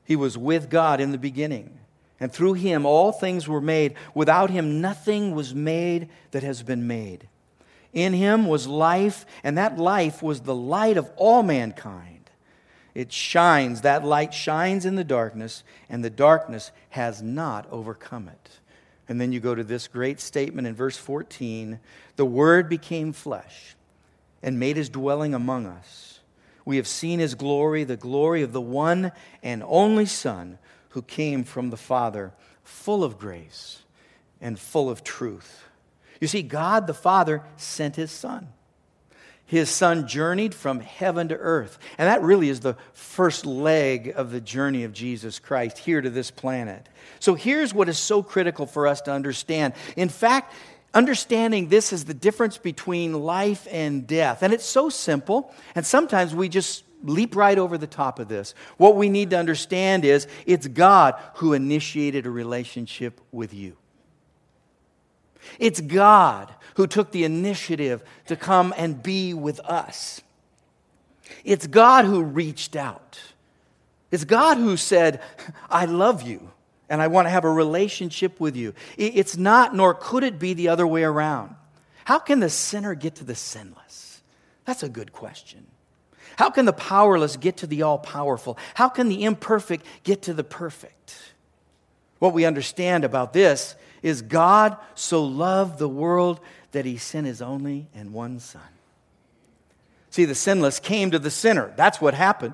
He 0.03 0.15
was 0.15 0.37
with 0.37 0.69
God 0.69 0.99
in 0.99 1.11
the 1.11 1.17
beginning. 1.17 1.79
And 2.19 2.31
through 2.31 2.53
him 2.53 2.85
all 2.85 3.11
things 3.11 3.47
were 3.47 3.61
made. 3.61 3.95
Without 4.15 4.49
him 4.49 4.81
nothing 4.81 5.35
was 5.35 5.53
made 5.53 6.09
that 6.31 6.43
has 6.43 6.63
been 6.63 6.87
made. 6.87 7.27
In 7.97 8.13
him 8.13 8.45
was 8.45 8.67
life, 8.67 9.25
and 9.43 9.57
that 9.57 9.79
life 9.79 10.21
was 10.21 10.41
the 10.41 10.53
light 10.53 10.97
of 10.97 11.09
all 11.15 11.41
mankind. 11.41 12.29
It 12.93 13.11
shines, 13.11 13.81
that 13.81 14.05
light 14.05 14.35
shines 14.35 14.85
in 14.85 14.93
the 14.93 15.03
darkness, 15.03 15.63
and 15.89 16.05
the 16.05 16.11
darkness 16.11 16.71
has 16.89 17.23
not 17.23 17.67
overcome 17.71 18.27
it. 18.27 18.59
And 19.09 19.19
then 19.19 19.31
you 19.31 19.39
go 19.39 19.55
to 19.55 19.63
this 19.63 19.87
great 19.87 20.19
statement 20.19 20.67
in 20.67 20.75
verse 20.75 20.95
14 20.95 21.79
The 22.17 22.25
Word 22.25 22.69
became 22.69 23.13
flesh 23.13 23.75
and 24.43 24.59
made 24.59 24.77
his 24.77 24.89
dwelling 24.89 25.33
among 25.33 25.65
us. 25.65 26.19
We 26.65 26.77
have 26.77 26.87
seen 26.87 27.17
his 27.17 27.33
glory, 27.33 27.83
the 27.83 27.97
glory 27.97 28.43
of 28.43 28.53
the 28.53 28.61
one 28.61 29.11
and 29.41 29.63
only 29.65 30.05
Son 30.05 30.59
who 30.89 31.01
came 31.01 31.43
from 31.43 31.71
the 31.71 31.77
Father, 31.77 32.31
full 32.63 33.03
of 33.03 33.17
grace 33.17 33.81
and 34.39 34.59
full 34.59 34.87
of 34.87 35.03
truth. 35.03 35.66
You 36.19 36.27
see, 36.27 36.41
God 36.41 36.87
the 36.87 36.93
Father 36.93 37.43
sent 37.57 37.95
his 37.95 38.11
Son. 38.11 38.47
His 39.45 39.69
Son 39.69 40.07
journeyed 40.07 40.53
from 40.53 40.81
heaven 40.81 41.29
to 41.29 41.35
earth. 41.35 41.79
And 41.97 42.07
that 42.07 42.21
really 42.21 42.49
is 42.49 42.59
the 42.59 42.75
first 42.93 43.45
leg 43.45 44.13
of 44.15 44.31
the 44.31 44.41
journey 44.41 44.83
of 44.83 44.91
Jesus 44.91 45.39
Christ 45.39 45.77
here 45.77 46.01
to 46.01 46.09
this 46.09 46.31
planet. 46.31 46.89
So 47.19 47.33
here's 47.33 47.73
what 47.73 47.87
is 47.87 47.97
so 47.97 48.21
critical 48.21 48.65
for 48.65 48.87
us 48.87 48.99
to 49.01 49.11
understand. 49.11 49.73
In 49.95 50.09
fact, 50.09 50.53
understanding 50.93 51.69
this 51.69 51.93
is 51.93 52.05
the 52.05 52.13
difference 52.13 52.57
between 52.57 53.13
life 53.13 53.67
and 53.71 54.05
death. 54.05 54.43
And 54.43 54.53
it's 54.53 54.65
so 54.65 54.89
simple, 54.89 55.53
and 55.75 55.85
sometimes 55.85 56.35
we 56.35 56.49
just 56.49 56.83
leap 57.03 57.35
right 57.35 57.57
over 57.57 57.77
the 57.77 57.87
top 57.87 58.19
of 58.19 58.27
this. 58.27 58.53
What 58.77 58.95
we 58.95 59.07
need 59.07 59.29
to 59.29 59.37
understand 59.37 60.03
is 60.03 60.27
it's 60.45 60.67
God 60.67 61.15
who 61.35 61.53
initiated 61.53 62.25
a 62.25 62.31
relationship 62.31 63.21
with 63.31 63.53
you. 63.53 63.77
It's 65.59 65.81
God 65.81 66.53
who 66.75 66.87
took 66.87 67.11
the 67.11 67.23
initiative 67.23 68.03
to 68.27 68.35
come 68.35 68.73
and 68.77 69.01
be 69.01 69.33
with 69.33 69.59
us. 69.61 70.21
It's 71.43 71.67
God 71.67 72.05
who 72.05 72.23
reached 72.23 72.75
out. 72.75 73.19
It's 74.11 74.23
God 74.23 74.57
who 74.57 74.77
said, 74.77 75.21
I 75.69 75.85
love 75.85 76.21
you 76.21 76.51
and 76.89 77.01
I 77.01 77.07
want 77.07 77.25
to 77.25 77.29
have 77.29 77.43
a 77.43 77.51
relationship 77.51 78.39
with 78.39 78.55
you. 78.55 78.73
It's 78.97 79.35
not, 79.35 79.75
nor 79.75 79.93
could 79.93 80.23
it 80.23 80.39
be 80.39 80.53
the 80.53 80.69
other 80.69 80.87
way 80.87 81.03
around. 81.03 81.55
How 82.05 82.19
can 82.19 82.39
the 82.39 82.49
sinner 82.49 82.95
get 82.95 83.15
to 83.15 83.25
the 83.25 83.35
sinless? 83.35 84.21
That's 84.65 84.83
a 84.83 84.89
good 84.89 85.11
question. 85.11 85.65
How 86.37 86.49
can 86.49 86.65
the 86.65 86.73
powerless 86.73 87.35
get 87.35 87.57
to 87.57 87.67
the 87.67 87.81
all 87.81 87.97
powerful? 87.97 88.57
How 88.75 88.89
can 88.89 89.09
the 89.09 89.23
imperfect 89.23 89.85
get 90.03 90.21
to 90.23 90.33
the 90.33 90.43
perfect? 90.43 91.15
What 92.19 92.33
we 92.33 92.45
understand 92.45 93.03
about 93.03 93.33
this 93.33 93.75
is 94.01 94.21
God 94.21 94.77
so 94.95 95.23
loved 95.23 95.79
the 95.79 95.89
world 95.89 96.39
that 96.71 96.85
he 96.85 96.97
sent 96.97 97.27
his 97.27 97.41
only 97.41 97.87
and 97.95 98.13
one 98.13 98.39
Son. 98.39 98.61
See, 100.09 100.25
the 100.25 100.35
sinless 100.35 100.79
came 100.79 101.11
to 101.11 101.19
the 101.19 101.29
sinner. 101.29 101.73
That's 101.75 102.01
what 102.01 102.13
happened. 102.13 102.53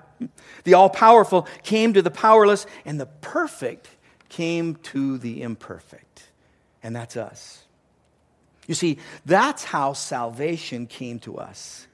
The 0.63 0.73
all 0.73 0.89
powerful 0.89 1.47
came 1.63 1.93
to 1.93 2.01
the 2.01 2.11
powerless, 2.11 2.65
and 2.83 2.99
the 2.99 3.05
perfect 3.05 3.89
came 4.29 4.75
to 4.75 5.17
the 5.17 5.41
imperfect. 5.41 6.29
And 6.81 6.95
that's 6.95 7.15
us. 7.15 7.63
You 8.67 8.75
see, 8.75 8.97
that's 9.25 9.63
how 9.63 9.93
salvation 9.93 10.87
came 10.87 11.19
to 11.19 11.37
us. 11.37 11.87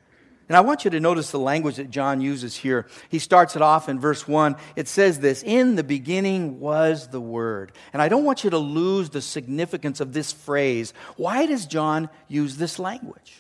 And 0.50 0.58
I 0.58 0.62
want 0.62 0.84
you 0.84 0.90
to 0.90 1.00
notice 1.00 1.30
the 1.30 1.40
language 1.40 1.76
that 1.76 1.92
John 1.92 2.22
uses 2.22 2.56
here. 2.56 2.88
He 3.10 3.20
starts 3.20 3.56
it 3.56 3.62
off 3.62 3.88
in 3.88 4.00
verse 4.00 4.28
1. 4.28 4.56
It 4.76 4.88
says 4.88 5.20
this 5.20 5.44
In 5.44 5.76
the 5.76 5.84
beginning 5.84 6.60
was 6.60 7.08
the 7.10 7.22
Word. 7.22 7.72
And 7.94 8.02
I 8.02 8.10
don't 8.10 8.26
want 8.26 8.44
you 8.44 8.50
to 8.50 8.58
lose 8.58 9.12
the 9.12 9.22
significance 9.22 10.00
of 10.00 10.12
this 10.12 10.34
phrase. 10.34 10.94
Why 11.18 11.46
does 11.46 11.68
John 11.68 12.10
use 12.28 12.58
this 12.58 12.80
language? 12.80 13.36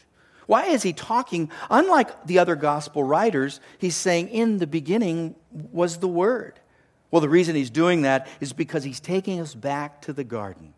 Why 0.46 0.68
is 0.68 0.84
he 0.84 0.94
talking? 0.94 1.50
Unlike 1.72 2.28
the 2.28 2.38
other 2.38 2.56
gospel 2.56 3.04
writers, 3.04 3.60
he's 3.80 3.96
saying, 3.96 4.30
In 4.30 4.60
the 4.60 4.68
beginning 4.68 5.36
was 5.52 5.98
the 5.98 6.08
Word. 6.08 6.60
Well, 7.10 7.22
the 7.22 7.30
reason 7.30 7.56
he's 7.56 7.72
doing 7.72 8.04
that 8.04 8.28
is 8.40 8.54
because 8.54 8.84
he's 8.84 9.00
taking 9.00 9.40
us 9.40 9.56
back 9.56 10.04
to 10.04 10.14
the 10.14 10.24
garden. 10.24 10.76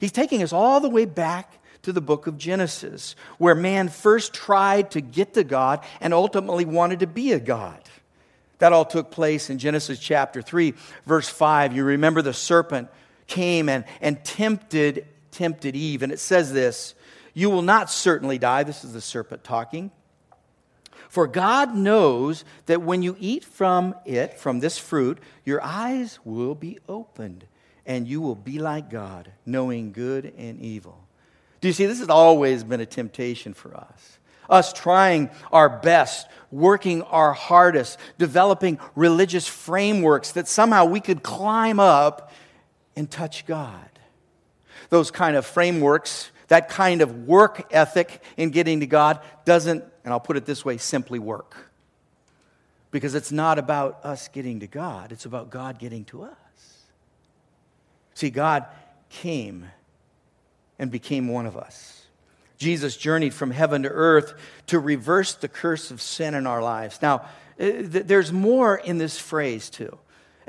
He's 0.00 0.12
taking 0.12 0.42
us 0.42 0.52
all 0.52 0.80
the 0.80 0.88
way 0.88 1.04
back 1.04 1.57
to 1.82 1.92
the 1.92 2.00
book 2.00 2.26
of 2.26 2.38
Genesis, 2.38 3.16
where 3.38 3.54
man 3.54 3.88
first 3.88 4.34
tried 4.34 4.90
to 4.92 5.00
get 5.00 5.34
to 5.34 5.44
God 5.44 5.84
and 6.00 6.12
ultimately 6.12 6.64
wanted 6.64 7.00
to 7.00 7.06
be 7.06 7.32
a 7.32 7.40
God. 7.40 7.80
That 8.58 8.72
all 8.72 8.84
took 8.84 9.10
place 9.10 9.50
in 9.50 9.58
Genesis 9.58 9.98
chapter 9.98 10.42
3, 10.42 10.74
verse 11.06 11.28
5. 11.28 11.74
You 11.74 11.84
remember 11.84 12.22
the 12.22 12.34
serpent 12.34 12.88
came 13.28 13.68
and, 13.68 13.84
and 14.00 14.22
tempted, 14.24 15.06
tempted 15.30 15.76
Eve. 15.76 16.02
And 16.02 16.12
it 16.12 16.18
says 16.18 16.52
this 16.52 16.94
You 17.34 17.50
will 17.50 17.62
not 17.62 17.90
certainly 17.90 18.38
die. 18.38 18.64
This 18.64 18.84
is 18.84 18.92
the 18.92 19.00
serpent 19.00 19.44
talking. 19.44 19.92
For 21.08 21.26
God 21.26 21.74
knows 21.74 22.44
that 22.66 22.82
when 22.82 23.02
you 23.02 23.16
eat 23.18 23.44
from 23.44 23.94
it, 24.04 24.34
from 24.34 24.60
this 24.60 24.76
fruit, 24.76 25.18
your 25.44 25.62
eyes 25.62 26.18
will 26.22 26.54
be 26.54 26.78
opened, 26.86 27.46
and 27.86 28.06
you 28.06 28.20
will 28.20 28.34
be 28.34 28.58
like 28.58 28.90
God, 28.90 29.32
knowing 29.46 29.92
good 29.92 30.34
and 30.36 30.60
evil. 30.60 31.07
Do 31.60 31.68
you 31.68 31.74
see, 31.74 31.86
this 31.86 31.98
has 31.98 32.08
always 32.08 32.64
been 32.64 32.80
a 32.80 32.86
temptation 32.86 33.54
for 33.54 33.76
us. 33.76 34.18
Us 34.48 34.72
trying 34.72 35.30
our 35.52 35.68
best, 35.68 36.26
working 36.50 37.02
our 37.02 37.32
hardest, 37.32 37.98
developing 38.16 38.78
religious 38.94 39.46
frameworks 39.46 40.32
that 40.32 40.48
somehow 40.48 40.86
we 40.86 41.00
could 41.00 41.22
climb 41.22 41.80
up 41.80 42.32
and 42.96 43.10
touch 43.10 43.44
God. 43.44 43.90
Those 44.88 45.10
kind 45.10 45.36
of 45.36 45.44
frameworks, 45.44 46.30
that 46.48 46.68
kind 46.68 47.02
of 47.02 47.26
work 47.26 47.68
ethic 47.72 48.22
in 48.36 48.50
getting 48.50 48.80
to 48.80 48.86
God 48.86 49.20
doesn't, 49.44 49.84
and 50.04 50.12
I'll 50.12 50.20
put 50.20 50.36
it 50.36 50.46
this 50.46 50.64
way, 50.64 50.78
simply 50.78 51.18
work. 51.18 51.56
Because 52.90 53.14
it's 53.14 53.30
not 53.30 53.58
about 53.58 54.00
us 54.02 54.28
getting 54.28 54.60
to 54.60 54.66
God, 54.66 55.12
it's 55.12 55.26
about 55.26 55.50
God 55.50 55.78
getting 55.78 56.06
to 56.06 56.22
us. 56.22 56.32
See, 58.14 58.30
God 58.30 58.66
came 59.10 59.66
and 60.78 60.90
became 60.90 61.28
one 61.28 61.46
of 61.46 61.56
us. 61.56 62.06
Jesus 62.58 62.96
journeyed 62.96 63.34
from 63.34 63.50
heaven 63.50 63.84
to 63.84 63.88
earth 63.88 64.34
to 64.66 64.78
reverse 64.78 65.34
the 65.34 65.48
curse 65.48 65.90
of 65.90 66.02
sin 66.02 66.34
in 66.34 66.46
our 66.46 66.62
lives. 66.62 67.00
Now, 67.00 67.26
uh, 67.60 67.70
there's 67.82 68.32
more 68.32 68.76
in 68.76 68.98
this 68.98 69.18
phrase, 69.18 69.70
too. 69.70 69.96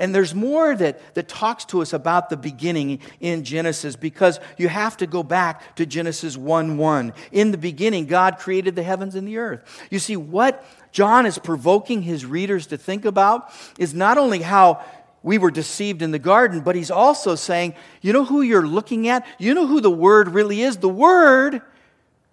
And 0.00 0.14
there's 0.14 0.34
more 0.34 0.74
that, 0.74 1.14
that 1.14 1.28
talks 1.28 1.66
to 1.66 1.82
us 1.82 1.92
about 1.92 2.30
the 2.30 2.36
beginning 2.38 3.00
in 3.20 3.44
Genesis 3.44 3.96
because 3.96 4.40
you 4.56 4.66
have 4.66 4.96
to 4.96 5.06
go 5.06 5.22
back 5.22 5.76
to 5.76 5.84
Genesis 5.84 6.38
1 6.38 6.78
1. 6.78 7.12
In 7.32 7.50
the 7.50 7.58
beginning, 7.58 8.06
God 8.06 8.38
created 8.38 8.74
the 8.74 8.82
heavens 8.82 9.14
and 9.14 9.28
the 9.28 9.36
earth. 9.36 9.62
You 9.90 9.98
see, 9.98 10.16
what 10.16 10.64
John 10.90 11.26
is 11.26 11.38
provoking 11.38 12.00
his 12.00 12.24
readers 12.24 12.68
to 12.68 12.78
think 12.78 13.04
about 13.04 13.52
is 13.78 13.92
not 13.92 14.16
only 14.16 14.40
how 14.40 14.82
we 15.22 15.38
were 15.38 15.50
deceived 15.50 16.02
in 16.02 16.10
the 16.10 16.18
garden, 16.18 16.60
but 16.60 16.74
he's 16.74 16.90
also 16.90 17.34
saying, 17.34 17.74
you 18.00 18.12
know 18.12 18.24
who 18.24 18.42
you're 18.42 18.66
looking 18.66 19.08
at? 19.08 19.26
You 19.38 19.54
know 19.54 19.66
who 19.66 19.80
the 19.80 19.90
Word 19.90 20.28
really 20.28 20.62
is? 20.62 20.78
The 20.78 20.88
Word, 20.88 21.60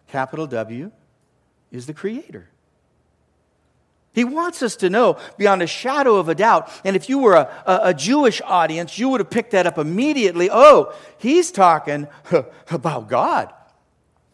capital 0.07 0.47
W, 0.47 0.91
is 1.71 1.85
the 1.85 1.93
Creator. 1.93 2.49
He 4.13 4.23
wants 4.23 4.63
us 4.63 4.77
to 4.77 4.89
know 4.89 5.17
beyond 5.37 5.61
a 5.61 5.67
shadow 5.67 6.15
of 6.15 6.27
a 6.27 6.33
doubt. 6.33 6.71
And 6.83 6.95
if 6.95 7.07
you 7.07 7.19
were 7.19 7.35
a, 7.35 7.49
a, 7.67 7.79
a, 7.89 7.93
Jewish 7.93 8.41
audience, 8.43 8.97
you 8.97 9.09
would 9.09 9.19
have 9.19 9.29
picked 9.29 9.51
that 9.51 9.67
up 9.67 9.77
immediately. 9.77 10.49
Oh, 10.51 10.91
he's 11.19 11.51
talking 11.51 12.07
about 12.71 13.09
God. 13.09 13.53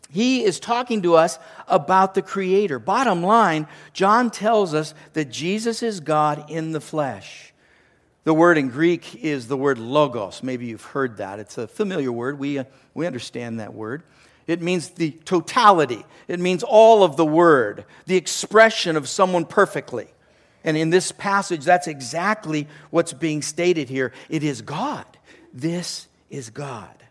He 0.09 0.45
is 0.45 0.59
talking 0.59 1.01
to 1.01 1.15
us 1.15 1.39
about 1.67 2.13
the 2.13 2.21
Creator. 2.21 2.79
Bottom 2.79 3.23
line, 3.23 3.67
John 3.93 4.29
tells 4.29 4.73
us 4.73 4.93
that 5.13 5.31
Jesus 5.31 5.83
is 5.83 5.99
God 5.99 6.49
in 6.49 6.71
the 6.71 6.79
flesh. 6.79 7.52
The 8.23 8.33
word 8.33 8.57
in 8.57 8.69
Greek 8.69 9.15
is 9.23 9.47
the 9.47 9.57
word 9.57 9.77
logos. 9.77 10.43
Maybe 10.43 10.67
you've 10.67 10.83
heard 10.83 11.17
that. 11.17 11.39
It's 11.39 11.57
a 11.57 11.67
familiar 11.67 12.11
word. 12.11 12.39
We, 12.39 12.59
uh, 12.59 12.63
we 12.93 13.05
understand 13.05 13.59
that 13.59 13.73
word. 13.73 14.03
It 14.47 14.61
means 14.61 14.89
the 14.89 15.11
totality, 15.11 16.05
it 16.27 16.39
means 16.39 16.63
all 16.63 17.03
of 17.03 17.15
the 17.15 17.25
word, 17.25 17.85
the 18.05 18.17
expression 18.17 18.97
of 18.97 19.07
someone 19.07 19.45
perfectly. 19.45 20.07
And 20.65 20.77
in 20.77 20.89
this 20.89 21.11
passage, 21.11 21.65
that's 21.65 21.87
exactly 21.87 22.67
what's 22.89 23.13
being 23.13 23.41
stated 23.41 23.89
here. 23.89 24.13
It 24.29 24.43
is 24.43 24.61
God. 24.61 25.05
This 25.53 26.07
is 26.29 26.49
God. 26.49 27.03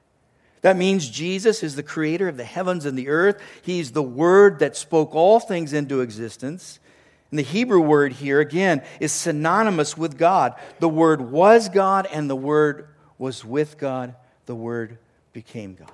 That 0.62 0.76
means 0.76 1.08
Jesus 1.08 1.62
is 1.62 1.74
the 1.74 1.82
creator 1.82 2.28
of 2.28 2.36
the 2.36 2.44
heavens 2.44 2.86
and 2.86 2.96
the 2.96 3.08
earth. 3.08 3.42
He's 3.62 3.92
the 3.92 4.02
word 4.02 4.60
that 4.60 4.76
spoke 4.76 5.14
all 5.14 5.40
things 5.40 5.72
into 5.72 6.00
existence. 6.00 6.78
And 7.32 7.38
the 7.38 7.44
Hebrew 7.44 7.80
word 7.80 8.12
here, 8.12 8.40
again, 8.40 8.82
is 9.00 9.10
synonymous 9.10 9.96
with 9.96 10.18
God. 10.18 10.54
The 10.80 10.88
word 10.88 11.22
was 11.22 11.70
God, 11.70 12.06
and 12.12 12.28
the 12.28 12.36
word 12.36 12.88
was 13.16 13.42
with 13.42 13.78
God. 13.78 14.14
The 14.44 14.54
word 14.54 14.98
became 15.32 15.74
God. 15.74 15.90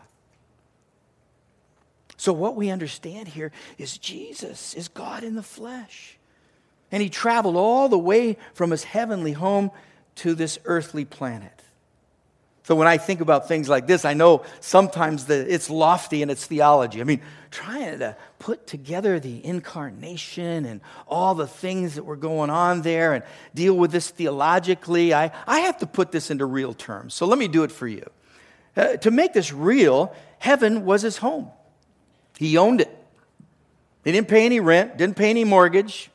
So, 2.16 2.33
what 2.33 2.57
we 2.57 2.71
understand 2.71 3.28
here 3.28 3.52
is 3.78 3.97
Jesus 3.99 4.75
is 4.75 4.88
God 4.88 5.23
in 5.23 5.37
the 5.37 5.42
flesh. 5.45 6.18
And 6.90 7.00
he 7.00 7.09
traveled 7.09 7.54
all 7.54 7.88
the 7.88 7.97
way 7.97 8.37
from 8.52 8.73
his 8.73 8.83
heavenly 8.83 9.33
home 9.33 9.71
to 10.16 10.35
this 10.35 10.59
earthly 10.64 11.04
planet. 11.04 11.57
So 12.68 12.75
when 12.75 12.87
I 12.87 12.98
think 12.98 13.22
about 13.22 13.48
things 13.48 13.66
like 13.66 13.87
this, 13.87 14.04
I 14.04 14.12
know 14.12 14.44
sometimes 14.60 15.30
it's 15.30 15.70
lofty 15.70 16.20
in 16.20 16.28
its 16.28 16.44
theology. 16.44 17.00
I 17.00 17.04
mean, 17.04 17.22
trying 17.50 18.00
to 18.00 18.14
put 18.38 18.66
together 18.66 19.18
the 19.18 19.42
incarnation 19.42 20.66
and 20.66 20.82
all 21.06 21.34
the 21.34 21.46
things 21.46 21.94
that 21.94 22.04
were 22.04 22.14
going 22.14 22.50
on 22.50 22.82
there 22.82 23.14
and 23.14 23.25
deal 23.54 23.75
with 23.75 23.90
this 23.90 24.10
theologically, 24.10 25.14
I, 25.14 25.30
I 25.46 25.60
have 25.60 25.78
to 25.78 25.87
put 25.87 26.12
this 26.12 26.30
into 26.30 26.44
real 26.44 26.75
terms. 26.75 27.14
So 27.14 27.25
let 27.25 27.38
me 27.38 27.48
do 27.48 27.62
it 27.62 27.72
for 27.72 27.88
you. 27.88 28.04
Uh, 28.76 28.98
to 28.98 29.10
make 29.10 29.32
this 29.32 29.50
real, 29.50 30.14
heaven 30.38 30.84
was 30.84 31.00
his 31.00 31.16
home. 31.16 31.50
He 32.37 32.58
owned 32.58 32.82
it. 32.82 32.94
He 34.04 34.12
didn't 34.12 34.28
pay 34.28 34.44
any 34.44 34.60
rent, 34.60 34.98
didn't 34.98 35.16
pay 35.16 35.30
any 35.30 35.44
mortgage. 35.44 36.10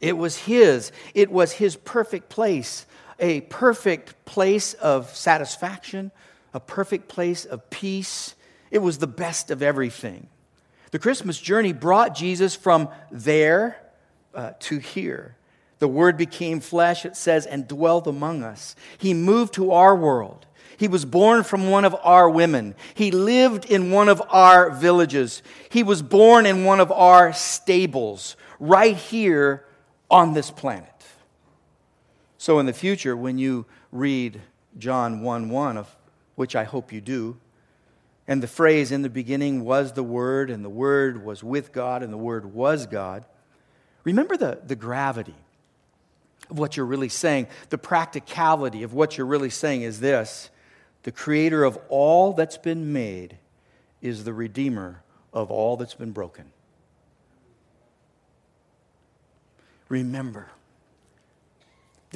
It 0.00 0.16
was 0.16 0.36
his. 0.36 0.92
It 1.12 1.28
was 1.28 1.50
his 1.50 1.74
perfect 1.74 2.28
place 2.28 2.86
a 3.18 3.40
perfect 3.42 4.24
place 4.24 4.74
of 4.74 5.14
satisfaction, 5.14 6.10
a 6.52 6.60
perfect 6.60 7.08
place 7.08 7.44
of 7.44 7.68
peace. 7.70 8.34
It 8.70 8.78
was 8.78 8.98
the 8.98 9.06
best 9.06 9.50
of 9.50 9.62
everything. 9.62 10.28
The 10.90 10.98
Christmas 10.98 11.38
journey 11.38 11.72
brought 11.72 12.14
Jesus 12.14 12.54
from 12.54 12.88
there 13.10 13.78
uh, 14.34 14.52
to 14.60 14.78
here. 14.78 15.36
The 15.78 15.88
Word 15.88 16.16
became 16.16 16.60
flesh, 16.60 17.04
it 17.04 17.16
says, 17.16 17.44
and 17.44 17.68
dwelt 17.68 18.06
among 18.06 18.42
us. 18.42 18.74
He 18.96 19.12
moved 19.12 19.54
to 19.54 19.72
our 19.72 19.94
world. 19.94 20.46
He 20.78 20.88
was 20.88 21.04
born 21.04 21.42
from 21.42 21.70
one 21.70 21.84
of 21.84 21.96
our 22.02 22.28
women. 22.28 22.74
He 22.94 23.10
lived 23.10 23.64
in 23.64 23.90
one 23.90 24.08
of 24.08 24.22
our 24.28 24.70
villages. 24.70 25.42
He 25.70 25.82
was 25.82 26.02
born 26.02 26.46
in 26.46 26.64
one 26.64 26.80
of 26.80 26.92
our 26.92 27.32
stables, 27.32 28.36
right 28.58 28.96
here 28.96 29.64
on 30.10 30.34
this 30.34 30.50
planet. 30.50 30.95
So 32.46 32.60
in 32.60 32.66
the 32.66 32.72
future, 32.72 33.16
when 33.16 33.38
you 33.38 33.66
read 33.90 34.40
John 34.78 35.20
1 35.22 35.48
1, 35.50 35.76
of 35.76 35.96
which 36.36 36.54
I 36.54 36.62
hope 36.62 36.92
you 36.92 37.00
do, 37.00 37.38
And 38.28 38.40
the 38.40 38.46
phrase, 38.46 38.92
in 38.92 39.02
the 39.02 39.10
beginning 39.10 39.64
was 39.64 39.94
the 39.94 40.04
Word, 40.04 40.48
and 40.48 40.64
the 40.64 40.70
Word 40.70 41.24
was 41.24 41.42
with 41.42 41.72
God, 41.72 42.04
and 42.04 42.12
the 42.12 42.16
Word 42.16 42.54
was 42.54 42.86
God. 42.86 43.24
Remember 44.04 44.36
the, 44.36 44.60
the 44.64 44.76
gravity 44.76 45.34
of 46.48 46.56
what 46.56 46.76
you're 46.76 46.86
really 46.86 47.08
saying. 47.08 47.48
The 47.70 47.78
practicality 47.78 48.84
of 48.84 48.94
what 48.94 49.18
you're 49.18 49.26
really 49.26 49.50
saying 49.50 49.82
is 49.82 49.98
this 49.98 50.48
the 51.02 51.10
creator 51.10 51.64
of 51.64 51.76
all 51.88 52.32
that's 52.32 52.58
been 52.58 52.92
made 52.92 53.38
is 54.00 54.22
the 54.22 54.32
redeemer 54.32 55.02
of 55.32 55.50
all 55.50 55.76
that's 55.76 55.94
been 55.94 56.12
broken. 56.12 56.52
Remember, 59.88 60.46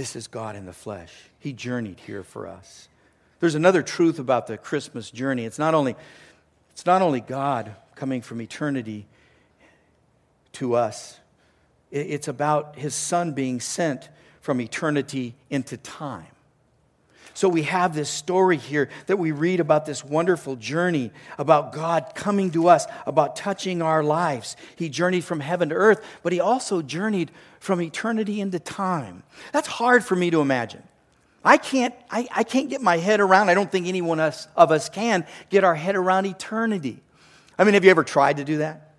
this 0.01 0.17
is 0.17 0.29
God 0.29 0.57
in 0.57 0.65
the 0.65 0.73
flesh. 0.73 1.13
He 1.41 1.53
journeyed 1.53 2.01
here 2.01 2.23
for 2.23 2.47
us. 2.47 2.89
There's 3.39 3.55
another 3.55 3.83
truth 3.83 4.19
about 4.19 4.47
the 4.47 4.57
Christmas 4.57 5.11
journey. 5.11 5.45
It's 5.45 5.59
not 5.59 5.75
only, 5.75 5.95
it's 6.71 6.87
not 6.87 7.03
only 7.03 7.21
God 7.21 7.77
coming 7.97 8.23
from 8.23 8.41
eternity 8.41 9.07
to 10.53 10.75
us, 10.75 11.21
it's 11.91 12.29
about 12.29 12.77
his 12.77 12.95
son 12.95 13.33
being 13.33 13.61
sent 13.61 14.09
from 14.41 14.63
eternity 14.63 15.35
into 15.51 15.77
time. 15.77 16.25
So 17.35 17.49
we 17.49 17.63
have 17.63 17.95
this 17.95 18.11
story 18.11 18.57
here 18.57 18.89
that 19.07 19.19
we 19.19 19.33
read 19.33 19.61
about 19.61 19.87
this 19.87 20.05
wonderful 20.05 20.57
journey, 20.57 21.11
about 21.39 21.73
God 21.73 22.13
coming 22.15 22.51
to 22.53 22.69
us, 22.69 22.87
about 23.07 23.37
touching 23.37 23.83
our 23.83 24.03
lives. 24.03 24.57
He 24.77 24.89
journeyed 24.89 25.25
from 25.25 25.41
heaven 25.41 25.71
to 25.71 25.75
earth, 25.75 26.05
but 26.23 26.33
he 26.33 26.41
also 26.41 26.83
journeyed 26.83 27.31
from 27.59 27.81
eternity 27.81 28.41
into 28.41 28.59
time. 28.59 29.23
That's 29.53 29.69
hard 29.69 30.05
for 30.05 30.17
me 30.17 30.31
to 30.31 30.41
imagine. 30.41 30.83
I 31.45 31.57
can't, 31.57 31.95
I, 32.11 32.29
I 32.35 32.45
can't 32.45 32.69
get 32.69 32.83
my 32.83 32.99
head 32.99 33.21
around, 33.21 33.49
I 33.49 33.55
don't 33.55 33.71
think 33.71 33.87
anyone 33.87 34.21
else, 34.21 34.47
of 34.57 34.71
us 34.71 34.89
can 34.89 35.27
get 35.49 35.65
our 35.65 35.75
head 35.75 35.97
around 35.97 36.27
eternity. 36.27 37.01
I 37.59 37.65
mean, 37.65 37.75
have 37.75 37.85
you 37.85 37.91
ever 37.91 38.05
tried 38.05 38.37
to 38.39 38.45
do 38.45 38.59
that? 38.59 38.90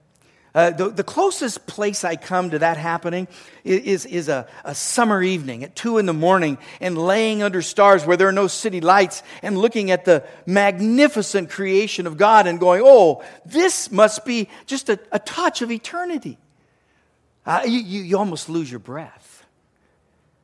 Uh, 0.54 0.72
the, 0.72 0.90
the, 0.90 1.04
closest 1.04 1.66
place 1.66 2.04
I 2.04 2.18
come 2.18 2.50
to 2.50 2.60
that 2.60 2.76
happening 2.76 3.30
is, 3.64 4.06
is 4.06 4.28
a, 4.28 4.48
a, 4.66 4.76
summer 4.76 5.24
evening 5.24 5.64
at 5.64 5.78
2 5.78 5.98
in 5.98 6.06
the 6.06 6.14
morning 6.14 6.58
and 6.82 6.98
laying 6.98 7.42
under 7.42 7.62
stars 7.62 8.06
where 8.06 8.18
there 8.18 8.28
are 8.28 8.34
no 8.34 8.48
city 8.48 8.82
lights 8.82 9.24
and 9.42 9.58
looking 9.58 9.92
at 9.92 10.04
the 10.04 10.26
magnificent 10.46 11.50
creation 11.50 12.06
of 12.06 12.18
God 12.18 12.48
and 12.48 12.60
going, 12.60 12.82
oh, 12.84 13.24
this 13.46 13.92
must 13.92 14.26
be 14.26 14.50
just 14.66 14.90
a, 14.90 15.00
a 15.14 15.20
touch 15.20 15.62
of 15.62 15.72
eternity. 15.72 16.38
Uh, 17.46 17.62
you, 17.66 17.80
you, 17.80 18.02
you 18.02 18.18
almost 18.18 18.50
lose 18.50 18.70
your 18.70 18.80
breath. 18.80 19.46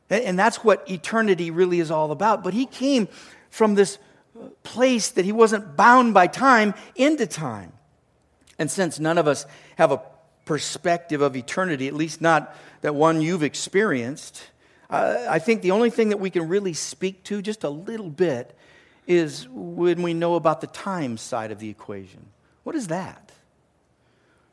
And 0.08 0.38
that's 0.38 0.64
what 0.64 0.90
eternity 0.90 1.50
really 1.50 1.80
is 1.80 1.90
all 1.90 2.12
about. 2.12 2.42
But 2.42 2.54
he 2.54 2.64
came 2.64 3.08
from 3.50 3.74
this 3.74 3.98
place 4.62 5.10
that 5.10 5.26
he 5.26 5.32
wasn't 5.32 5.76
bound 5.76 6.14
by 6.14 6.28
time 6.28 6.72
into 6.96 7.26
time. 7.26 7.72
And 8.58 8.70
since 8.70 8.98
none 8.98 9.18
of 9.18 9.28
us 9.28 9.46
have 9.76 9.92
a 9.92 10.00
perspective 10.44 11.20
of 11.20 11.36
eternity, 11.36 11.88
at 11.88 11.94
least 11.94 12.20
not 12.20 12.56
that 12.80 12.94
one 12.94 13.20
you've 13.20 13.42
experienced, 13.42 14.42
uh, 14.90 15.26
I 15.28 15.38
think 15.38 15.62
the 15.62 15.70
only 15.70 15.90
thing 15.90 16.08
that 16.08 16.18
we 16.18 16.30
can 16.30 16.48
really 16.48 16.72
speak 16.72 17.22
to 17.24 17.42
just 17.42 17.64
a 17.64 17.70
little 17.70 18.10
bit 18.10 18.56
is 19.06 19.48
when 19.50 20.02
we 20.02 20.14
know 20.14 20.34
about 20.34 20.60
the 20.60 20.66
time 20.66 21.16
side 21.16 21.50
of 21.50 21.58
the 21.58 21.70
equation. 21.70 22.26
What 22.62 22.76
is 22.76 22.88
that? 22.88 23.32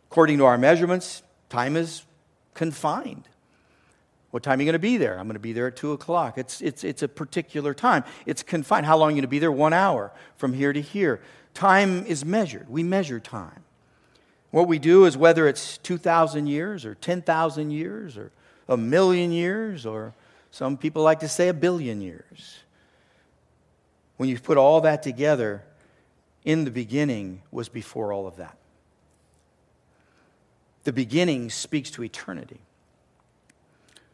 According 0.10 0.38
to 0.38 0.46
our 0.46 0.58
measurements, 0.58 1.24
time 1.50 1.76
is 1.76 2.04
confined. 2.54 3.28
What 4.32 4.44
time 4.44 4.60
are 4.60 4.62
you 4.62 4.66
going 4.66 4.74
to 4.74 4.80
be 4.80 4.96
there? 4.96 5.20
I'm 5.20 5.28
going 5.28 5.36
to 5.36 5.40
be 5.40 5.52
there 5.52 5.68
at 5.68 5.76
2 5.76 5.92
o'clock. 5.92 6.38
It's, 6.38 6.62
it's, 6.62 6.86
it's 6.86 7.04
a 7.04 7.08
particular 7.10 7.74
time. 7.74 8.06
It's 8.26 8.44
confined. 8.44 8.86
How 8.86 8.98
long 8.98 9.10
are 9.10 9.12
you 9.12 9.16
going 9.16 9.24
to 9.24 9.28
be 9.28 9.40
there? 9.40 9.52
One 9.52 9.74
hour 9.74 10.14
from 10.38 10.54
here 10.54 10.72
to 10.72 10.82
here. 10.82 11.22
Time 11.54 12.06
is 12.06 12.24
measured. 12.24 12.70
We 12.70 12.84
measure 12.84 13.20
time. 13.20 13.65
What 14.56 14.70
we 14.70 14.80
do 14.80 15.04
is 15.04 15.18
whether 15.18 15.50
it's 15.50 15.80
2,000 15.80 16.48
years 16.48 16.86
or 16.86 16.96
10,000 16.96 17.72
years 17.72 18.16
or 18.16 18.32
a 18.70 18.78
million 18.78 19.34
years 19.34 19.86
or 19.86 20.14
some 20.50 20.78
people 20.78 21.04
like 21.04 21.20
to 21.20 21.28
say 21.28 21.50
a 21.50 21.54
billion 21.54 22.00
years. 22.00 22.60
When 24.16 24.30
you 24.30 24.40
put 24.40 24.58
all 24.58 24.80
that 24.80 25.04
together, 25.04 25.62
in 26.46 26.64
the 26.64 26.72
beginning 26.72 27.42
was 27.52 27.68
before 27.68 28.14
all 28.14 28.28
of 28.28 28.38
that. 28.38 28.58
The 30.86 30.94
beginning 30.94 31.50
speaks 31.50 31.92
to 31.92 32.04
eternity 32.06 32.62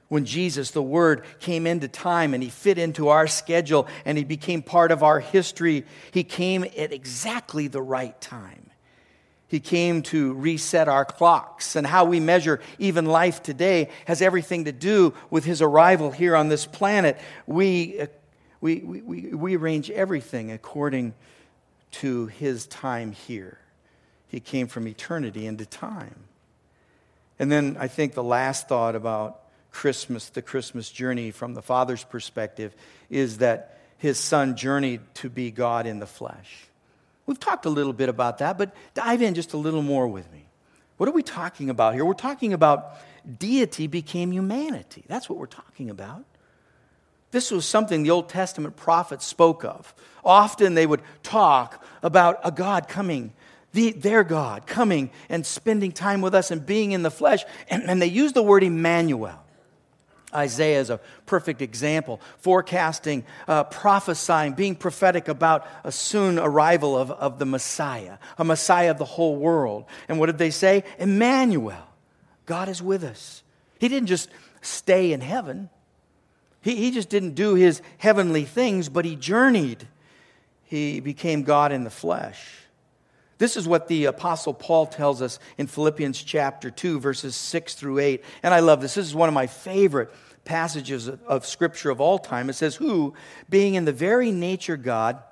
when 0.08 0.26
Jesus, 0.26 0.72
the 0.72 0.82
Word, 0.82 1.24
came 1.40 1.68
into 1.68 1.88
time 1.88 2.34
and 2.34 2.42
He 2.42 2.50
fit 2.50 2.80
into 2.80 3.10
our 3.10 3.28
schedule 3.28 3.88
and 4.06 4.18
He 4.18 4.24
became 4.24 4.64
part 4.64 4.92
of 4.92 5.04
our 5.04 5.20
history, 5.20 5.86
He 6.10 6.24
came 6.24 6.64
at 6.64 6.92
exactly 6.92 7.68
the 7.68 7.82
right 7.84 8.20
time. 8.20 8.71
He 9.52 9.60
came 9.60 10.02
to 10.04 10.32
reset 10.36 10.88
our 10.88 11.04
clocks, 11.04 11.76
and 11.76 11.86
how 11.86 12.06
we 12.06 12.22
measure 12.22 12.62
even 12.80 13.06
life 13.06 13.44
today 13.44 13.90
has 14.06 14.22
everything 14.22 14.64
to 14.64 14.72
do 14.72 15.14
with 15.30 15.44
His 15.44 15.62
arrival 15.62 16.10
here 16.10 16.38
on 16.38 16.48
this 16.48 16.66
planet. 16.66 17.20
We, 17.46 18.00
uh, 18.00 18.08
we, 18.62 18.78
we, 18.80 19.22
we 19.34 19.58
arrange 19.58 19.92
everything 19.92 20.54
according 20.54 21.16
to 22.00 22.28
His 22.28 22.66
time 22.66 23.12
here. 23.12 23.58
He 24.30 24.40
came 24.40 24.68
from 24.68 24.88
eternity 24.88 25.46
into 25.46 25.66
time. 25.66 26.16
And 27.38 27.52
then 27.52 27.76
I 27.78 27.90
think 27.90 28.14
the 28.14 28.24
last 28.24 28.70
thought 28.70 28.96
about 28.96 29.42
Christmas, 29.70 30.30
the 30.30 30.42
Christmas 30.42 30.90
journey 30.90 31.32
from 31.32 31.56
the 31.56 31.62
Father's 31.62 32.06
perspective, 32.06 32.74
is 33.10 33.40
that 33.40 33.80
his 33.98 34.18
son 34.18 34.56
journeyed 34.56 35.02
to 35.16 35.30
be 35.30 35.52
God 35.52 35.86
in 35.86 36.00
the 36.00 36.08
flesh. 36.08 36.70
We've 37.32 37.40
talked 37.40 37.66
a 37.66 37.70
little 37.70 37.94
bit 37.94 38.10
about 38.10 38.40
that, 38.40 38.58
but 38.58 38.76
dive 38.94 39.22
in 39.22 39.36
just 39.36 39.54
a 39.54 39.58
little 39.58 39.82
more 39.82 40.06
with 40.06 40.30
me. 40.34 40.44
What 40.98 41.08
are 41.08 41.14
we 41.14 41.24
talking 41.24 41.70
about 41.70 41.94
here? 41.94 42.04
We're 42.04 42.14
talking 42.14 42.52
about 42.52 42.98
deity 43.40 43.88
became 43.88 44.34
humanity. 44.34 45.06
That's 45.08 45.30
what 45.30 45.40
we're 45.40 45.46
talking 45.46 45.90
about. 45.90 46.26
This 47.32 47.50
was 47.50 47.66
something 47.66 48.04
the 48.04 48.12
Old 48.12 48.28
Testament 48.28 48.76
prophets 48.76 49.26
spoke 49.26 49.64
of. 49.64 49.94
Often 50.26 50.74
they 50.74 50.86
would 50.86 51.02
talk 51.24 51.82
about 52.04 52.42
a 52.44 52.52
God 52.52 52.90
coming, 52.90 53.32
the, 53.72 53.94
their 53.94 54.26
God 54.26 54.68
coming 54.68 55.10
and 55.30 55.46
spending 55.46 55.94
time 55.94 56.20
with 56.20 56.36
us 56.36 56.52
and 56.52 56.66
being 56.66 56.92
in 56.92 57.02
the 57.02 57.10
flesh. 57.10 57.46
And, 57.70 57.90
and 57.90 58.02
they 58.02 58.08
used 58.08 58.36
the 58.36 58.44
word 58.44 58.62
Emmanuel. 58.62 59.42
Isaiah 60.34 60.80
is 60.80 60.90
a 60.90 61.00
perfect 61.26 61.62
example, 61.62 62.22
forecasting, 62.40 63.26
uh, 63.48 63.66
prophesying, 63.66 64.54
being 64.54 64.76
prophetic 64.76 65.28
about 65.28 65.68
a 65.84 65.92
soon 65.92 66.40
arrival 66.40 66.98
of, 66.98 67.12
of 67.12 67.40
the 67.40 67.46
Messiah, 67.46 68.18
a 68.38 68.44
Messiah 68.44 68.92
of 68.92 68.98
the 68.98 69.06
whole 69.06 69.36
world. 69.36 69.86
And 70.08 70.20
what 70.20 70.28
did 70.28 70.38
they 70.38 70.52
say? 70.52 70.84
Emmanuel, 71.00 71.88
God 72.46 72.70
is 72.70 72.82
with 72.82 73.04
us. 73.04 73.44
He 73.80 73.88
didn't 73.88 74.08
just 74.08 74.30
stay 74.62 75.12
in 75.12 75.22
heaven, 75.22 75.70
he, 76.62 76.76
he 76.76 76.92
just 76.92 77.10
didn't 77.10 77.34
do 77.34 77.56
his 77.56 77.82
heavenly 77.98 78.46
things, 78.46 78.90
but 78.90 79.06
he 79.06 79.16
journeyed. 79.16 79.88
He 80.64 81.02
became 81.02 81.44
God 81.44 81.74
in 81.74 81.84
the 81.84 81.90
flesh. 81.90 82.61
This 83.42 83.58
is 83.58 83.68
what 83.68 83.88
the 83.88 84.06
Apostle 84.06 84.54
Paul 84.54 84.86
tells 84.86 85.20
us 85.20 85.40
in 85.58 85.66
Philippians 85.66 86.22
chapter 86.22 86.70
2, 86.70 87.00
verses 87.00 87.36
6 87.36 87.74
through 87.74 87.98
8. 87.98 88.24
And 88.44 88.54
I 88.54 88.60
love 88.60 88.82
this. 88.82 88.94
This 88.94 89.08
is 89.08 89.16
one 89.16 89.30
of 89.30 89.34
my 89.34 89.48
favorite 89.48 90.14
passages 90.46 91.10
of 91.10 91.48
Scripture 91.48 91.90
of 91.90 92.00
all 92.00 92.20
time. 92.20 92.52
It 92.52 92.54
says, 92.54 92.76
Who, 92.76 93.16
being 93.50 93.74
in 93.74 93.86
the 93.86 93.92
very 93.92 94.32
nature 94.32 94.78
God, 94.78 95.24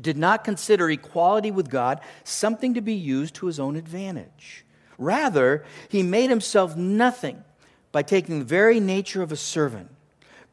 did 0.00 0.16
not 0.16 0.44
consider 0.44 0.88
equality 0.88 1.50
with 1.50 1.68
God 1.68 2.00
something 2.24 2.72
to 2.72 2.80
be 2.80 2.94
used 2.94 3.34
to 3.34 3.48
his 3.48 3.60
own 3.60 3.76
advantage. 3.76 4.64
Rather, 4.96 5.62
he 5.90 6.02
made 6.02 6.30
himself 6.30 6.74
nothing 6.74 7.44
by 7.92 8.00
taking 8.00 8.38
the 8.38 8.46
very 8.46 8.80
nature 8.80 9.20
of 9.20 9.30
a 9.30 9.36
servant. 9.36 9.90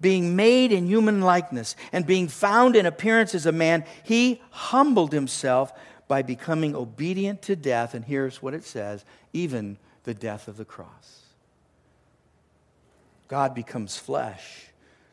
Being 0.02 0.36
made 0.36 0.74
in 0.74 0.88
human 0.88 1.22
likeness 1.22 1.78
and 1.93 2.06
being 2.06 2.28
found 2.28 2.76
in 2.76 2.86
appearance 2.86 3.34
as 3.34 3.46
a 3.46 3.54
man, 3.54 3.86
he 4.04 4.41
humbled 4.50 5.13
himself 5.13 5.72
by 6.13 6.21
becoming 6.21 6.76
obedient 6.76 7.41
to 7.41 7.56
death, 7.56 7.95
and 7.95 8.06
here's 8.06 8.39
what 8.39 8.54
it 8.54 8.63
says 8.63 9.04
even 9.34 9.76
the 10.04 10.13
death 10.13 10.47
of 10.47 10.58
the 10.58 10.63
cross. 10.63 11.23
God 13.28 13.56
becomes 13.56 13.97
flesh. 13.97 14.67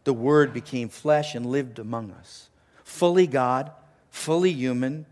The 0.05 0.13
Word 0.13 0.53
became 0.53 0.91
flesh 0.91 1.35
and 1.35 1.47
lived 1.47 1.79
among 1.79 2.11
us. 2.11 2.51
Fully 2.85 3.27
God, 3.27 3.71
fully 4.11 4.53
human. 4.53 5.07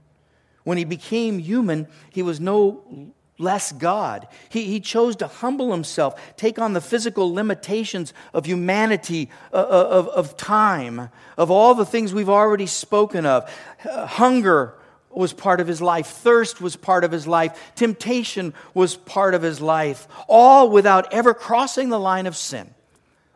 When 0.62 0.76
he 0.76 0.84
became 0.84 1.38
human, 1.38 1.88
he 2.10 2.22
was 2.22 2.38
no 2.38 3.14
less 3.38 3.72
God. 3.72 4.28
He, 4.50 4.64
he 4.64 4.80
chose 4.80 5.16
to 5.16 5.26
humble 5.26 5.72
himself, 5.72 6.36
take 6.36 6.58
on 6.58 6.74
the 6.74 6.82
physical 6.82 7.32
limitations 7.32 8.12
of 8.34 8.44
humanity, 8.44 9.30
uh, 9.54 9.56
uh 9.56 9.88
of, 9.90 10.08
of 10.08 10.36
time, 10.36 11.08
of 11.38 11.50
all 11.50 11.74
the 11.74 11.86
things 11.86 12.12
we've 12.12 12.28
already 12.28 12.66
spoken 12.66 13.24
of 13.24 13.50
uh, 13.90 14.04
hunger, 14.04 14.77
was 15.18 15.32
part 15.32 15.60
of 15.60 15.66
his 15.66 15.82
life. 15.82 16.06
Thirst 16.06 16.60
was 16.60 16.76
part 16.76 17.02
of 17.02 17.10
his 17.10 17.26
life. 17.26 17.72
Temptation 17.74 18.54
was 18.72 18.94
part 18.94 19.34
of 19.34 19.42
his 19.42 19.60
life. 19.60 20.06
All 20.28 20.70
without 20.70 21.12
ever 21.12 21.34
crossing 21.34 21.88
the 21.88 21.98
line 21.98 22.28
of 22.28 22.36
sin. 22.36 22.72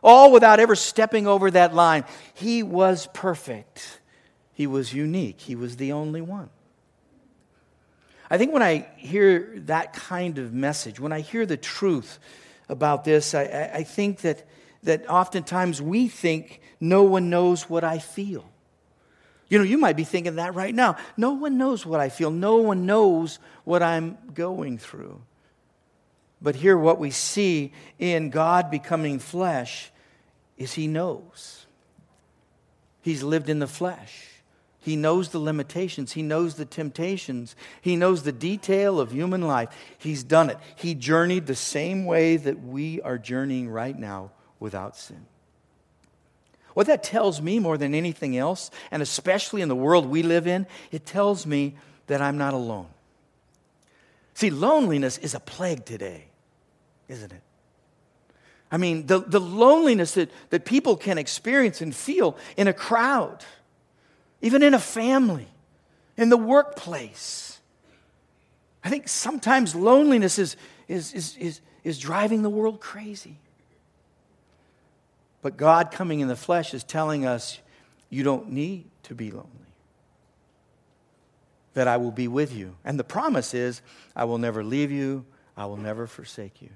All 0.01 0.31
without 0.31 0.61
ever 0.61 0.75
stepping 0.75 1.27
over 1.27 1.51
that 1.51 1.75
line. 1.75 2.05
He 2.33 2.63
was 2.63 3.09
perfect. 3.13 3.99
He 4.53 4.65
was 4.65 4.93
unique. 4.93 5.41
He 5.41 5.55
was 5.55 5.75
the 5.75 5.91
only 5.91 6.21
one. 6.21 6.49
I 8.29 8.37
think 8.37 8.53
when 8.53 8.63
I 8.63 8.87
hear 8.95 9.53
that 9.65 9.91
kind 9.91 10.37
of 10.37 10.53
message, 10.53 11.01
when 11.01 11.11
I 11.11 11.19
hear 11.19 11.45
the 11.45 11.57
truth 11.57 12.17
about 12.69 13.03
this, 13.03 13.35
I, 13.35 13.71
I 13.73 13.83
think 13.83 14.21
that, 14.21 14.47
that 14.83 15.09
oftentimes 15.09 15.81
we 15.81 16.07
think 16.07 16.61
no 16.79 17.03
one 17.03 17.29
knows 17.29 17.69
what 17.69 17.83
I 17.83 17.99
feel. 17.99 18.52
You 19.49 19.59
know, 19.59 19.63
you 19.63 19.77
might 19.77 19.97
be 19.97 20.03
thinking 20.03 20.37
that 20.37 20.55
right 20.55 20.73
now. 20.73 20.97
No 21.17 21.33
one 21.33 21.57
knows 21.57 21.85
what 21.85 21.99
I 21.99 22.09
feel. 22.09 22.31
No 22.31 22.57
one 22.57 22.85
knows 22.85 23.39
what 23.63 23.83
I'm 23.83 24.17
going 24.33 24.77
through. 24.77 25.21
But 26.41 26.55
here, 26.55 26.77
what 26.77 26.99
we 26.99 27.11
see 27.11 27.71
in 27.99 28.29
God 28.29 28.69
becoming 28.69 29.19
flesh 29.19 29.91
is 30.57 30.73
He 30.73 30.87
knows. 30.87 31.65
He's 33.01 33.23
lived 33.23 33.49
in 33.49 33.59
the 33.59 33.67
flesh. 33.67 34.27
He 34.79 34.97
knows 34.97 35.29
the 35.29 35.39
limitations. 35.39 36.11
He 36.11 36.21
knows 36.21 36.55
the 36.55 36.65
temptations. 36.65 37.55
He 37.79 37.95
knows 37.95 38.23
the 38.23 38.33
detail 38.33 38.99
of 38.99 39.11
human 39.11 39.41
life. 39.41 39.69
He's 39.97 40.23
done 40.23 40.49
it. 40.49 40.57
He 40.75 40.93
journeyed 40.93 41.47
the 41.47 41.55
same 41.55 42.05
way 42.05 42.35
that 42.35 42.61
we 42.61 43.01
are 43.01 43.17
journeying 43.17 43.69
right 43.69 43.97
now 43.97 44.31
without 44.59 44.97
sin. 44.97 45.25
What 46.73 46.87
that 46.87 47.03
tells 47.03 47.41
me 47.41 47.59
more 47.59 47.77
than 47.77 47.93
anything 47.93 48.37
else, 48.37 48.71
and 48.91 49.01
especially 49.01 49.61
in 49.61 49.69
the 49.69 49.75
world 49.75 50.05
we 50.07 50.23
live 50.23 50.47
in, 50.47 50.65
it 50.91 51.05
tells 51.05 51.45
me 51.45 51.75
that 52.07 52.21
I'm 52.21 52.37
not 52.37 52.53
alone. 52.53 52.87
See, 54.33 54.49
loneliness 54.49 55.17
is 55.19 55.35
a 55.35 55.39
plague 55.39 55.85
today, 55.85 56.25
isn't 57.07 57.31
it? 57.31 57.41
I 58.71 58.77
mean, 58.77 59.05
the, 59.05 59.19
the 59.19 59.39
loneliness 59.39 60.15
that, 60.15 60.31
that 60.49 60.65
people 60.65 60.97
can 60.97 61.19
experience 61.19 61.81
and 61.81 61.95
feel 61.95 62.35
in 62.57 62.67
a 62.67 62.73
crowd 62.73 63.45
even 64.43 64.61
in 64.61 64.73
a 64.73 64.79
family, 64.79 65.47
in 66.17 66.27
the 66.27 66.37
workplace. 66.37 67.61
I 68.83 68.89
think 68.89 69.07
sometimes 69.07 69.73
loneliness 69.73 70.37
is, 70.37 70.57
is, 70.89 71.13
is, 71.13 71.37
is, 71.37 71.61
is 71.85 71.97
driving 71.97 72.43
the 72.43 72.49
world 72.49 72.81
crazy. 72.81 73.37
But 75.43 75.57
God 75.57 75.91
coming 75.91 76.21
in 76.21 76.29
the 76.29 76.35
flesh 76.35 76.73
is 76.73 76.83
telling 76.83 77.25
us 77.25 77.59
you 78.09 78.23
don't 78.23 78.49
need 78.49 78.85
to 79.03 79.13
be 79.13 79.29
lonely. 79.29 79.49
That 81.73 81.87
I 81.87 81.97
will 81.97 82.11
be 82.11 82.27
with 82.29 82.55
you. 82.55 82.75
And 82.85 82.97
the 82.97 83.03
promise 83.03 83.53
is, 83.53 83.81
I 84.15 84.23
will 84.23 84.37
never 84.37 84.63
leave 84.63 84.89
you, 84.89 85.25
I 85.57 85.65
will 85.65 85.77
never 85.77 86.07
forsake 86.07 86.61
you. 86.61 86.69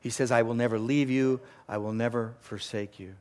He 0.00 0.10
says, 0.10 0.30
I 0.30 0.42
will 0.42 0.54
never 0.54 0.78
leave 0.78 1.10
you, 1.10 1.40
I 1.68 1.78
will 1.78 1.92
never 1.92 2.34
forsake 2.40 3.00
you. 3.00 3.14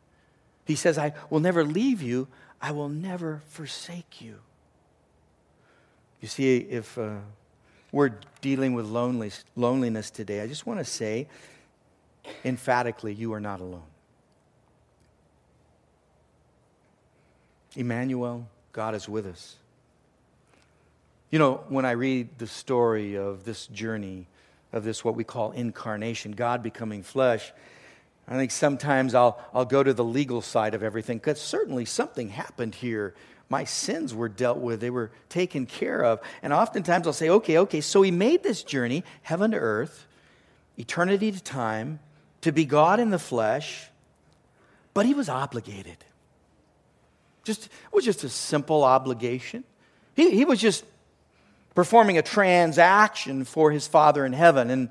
He 0.66 0.76
says, 0.76 0.98
I 0.98 1.14
will 1.30 1.40
never 1.40 1.64
leave 1.64 2.02
you, 2.02 2.28
I 2.62 2.72
will 2.72 2.90
never 2.90 3.42
forsake 3.48 4.22
you. 4.22 4.36
You 6.22 6.28
see, 6.28 6.58
if 6.58 7.00
uh, 7.00 7.16
we're 7.92 8.12
dealing 8.42 8.74
with 8.74 8.86
loneliness, 8.86 9.44
loneliness 9.56 10.12
today, 10.12 10.42
I 10.42 10.48
just 10.48 10.68
want 10.68 10.80
to 10.80 10.86
say 10.86 11.28
emphatically, 12.46 13.14
you 13.14 13.34
are 13.34 13.40
not 13.40 13.60
alone. 13.60 13.91
Emmanuel, 17.76 18.48
God 18.74 18.96
is 18.96 19.08
with 19.08 19.26
us. 19.26 19.56
You 21.30 21.40
know, 21.40 21.64
when 21.70 21.86
I 21.86 21.92
read 21.92 22.38
the 22.38 22.48
story 22.48 23.16
of 23.16 23.46
this 23.46 23.68
journey, 23.68 24.28
of 24.74 24.84
this 24.84 25.04
what 25.04 25.16
we 25.16 25.24
call 25.24 25.52
incarnation, 25.52 26.34
God 26.34 26.62
becoming 26.62 27.04
flesh, 27.04 27.54
I 28.28 28.36
think 28.36 28.52
sometimes 28.52 29.16
I'll, 29.16 29.42
I'll 29.54 29.66
go 29.66 29.84
to 29.84 29.94
the 29.94 30.04
legal 30.04 30.42
side 30.42 30.74
of 30.74 30.84
everything 30.84 31.18
because 31.18 31.40
certainly 31.40 31.86
something 31.86 32.30
happened 32.30 32.76
here. 32.76 33.14
My 33.50 33.64
sins 33.64 34.14
were 34.14 34.30
dealt 34.30 34.60
with, 34.60 34.80
they 34.80 34.90
were 34.90 35.12
taken 35.28 35.66
care 35.66 36.04
of. 36.04 36.22
And 36.42 36.54
oftentimes 36.54 37.08
I'll 37.08 37.14
say, 37.14 37.30
okay, 37.30 37.58
okay, 37.60 37.82
so 37.82 38.02
he 38.02 38.12
made 38.12 38.44
this 38.44 38.64
journey, 38.64 39.04
heaven 39.24 39.52
to 39.52 39.58
earth, 39.58 40.06
eternity 40.78 41.32
to 41.32 41.42
time, 41.42 42.00
to 42.42 42.52
be 42.52 42.66
God 42.66 43.00
in 43.00 43.10
the 43.10 43.20
flesh, 43.20 43.90
but 44.94 45.06
he 45.06 45.14
was 45.14 45.30
obligated. 45.30 45.98
Just, 47.44 47.66
it 47.66 47.94
was 47.94 48.06
just 48.06 48.24
a 48.24 48.30
simple 48.30 48.84
obligation. 48.84 49.64
He, 50.16 50.32
he 50.32 50.46
was 50.46 50.60
just 50.60 50.84
performing 51.74 52.18
a 52.18 52.22
transaction 52.22 53.46
for 53.46 53.72
his 53.72 53.88
Father 53.88 54.26
in 54.26 54.34
heaven. 54.34 54.70
And 54.70 54.90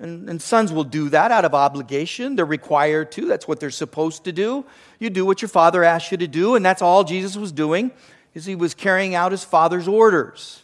and, 0.00 0.30
and, 0.30 0.40
sons 0.40 0.72
will 0.72 0.84
do 0.84 1.10
that 1.10 1.30
out 1.30 1.44
of 1.44 1.54
obligation. 1.54 2.34
They're 2.34 2.46
required 2.46 3.12
to. 3.12 3.26
That's 3.26 3.46
what 3.46 3.60
they're 3.60 3.70
supposed 3.70 4.24
to 4.24 4.32
do. 4.32 4.64
You 4.98 5.10
do 5.10 5.26
what 5.26 5.42
your 5.42 5.50
father 5.50 5.84
asks 5.84 6.10
you 6.10 6.16
to 6.18 6.26
do, 6.26 6.54
and 6.54 6.64
that's 6.64 6.80
all 6.80 7.04
Jesus 7.04 7.36
was 7.36 7.52
doing, 7.52 7.90
is 8.32 8.46
he 8.46 8.54
was 8.54 8.72
carrying 8.72 9.14
out 9.14 9.30
his 9.30 9.44
father's 9.44 9.86
orders. 9.86 10.62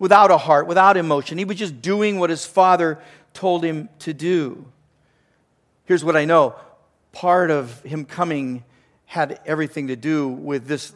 Without 0.00 0.32
a 0.32 0.38
heart, 0.38 0.66
without 0.66 0.96
emotion. 0.96 1.38
He 1.38 1.44
was 1.44 1.56
just 1.56 1.80
doing 1.80 2.18
what 2.18 2.30
his 2.30 2.44
father 2.44 2.98
told 3.34 3.64
him 3.64 3.88
to 4.00 4.12
do. 4.12 4.64
Here's 5.84 6.04
what 6.04 6.16
I 6.16 6.24
know. 6.24 6.56
Part 7.12 7.52
of 7.52 7.80
him 7.82 8.04
coming 8.04 8.64
had 9.08 9.40
everything 9.46 9.88
to 9.88 9.96
do 9.96 10.28
with 10.28 10.66
this 10.66 10.92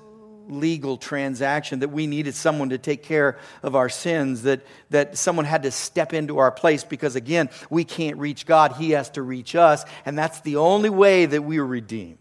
legal 0.49 0.99
transaction, 0.99 1.79
that 1.79 1.89
we 1.89 2.07
needed 2.07 2.35
someone 2.35 2.69
to 2.69 2.77
take 2.77 3.03
care 3.03 3.39
of 3.63 3.75
our 3.75 3.89
sins, 3.89 4.43
that, 4.43 4.61
that 4.91 5.17
someone 5.17 5.47
had 5.47 5.63
to 5.63 5.71
step 5.71 6.13
into 6.13 6.37
our 6.37 6.53
place 6.53 6.85
because, 6.85 7.17
again, 7.17 7.49
we 7.71 7.85
can't 7.85 8.19
reach 8.19 8.45
God. 8.45 8.73
He 8.73 8.91
has 8.91 9.09
to 9.11 9.23
reach 9.23 9.55
us. 9.55 9.85
And 10.05 10.19
that's 10.19 10.43
the 10.43 10.57
only 10.57 10.91
way 10.91 11.25
that 11.25 11.43
we 11.43 11.57
are 11.57 11.67
redeemed. 11.67 12.19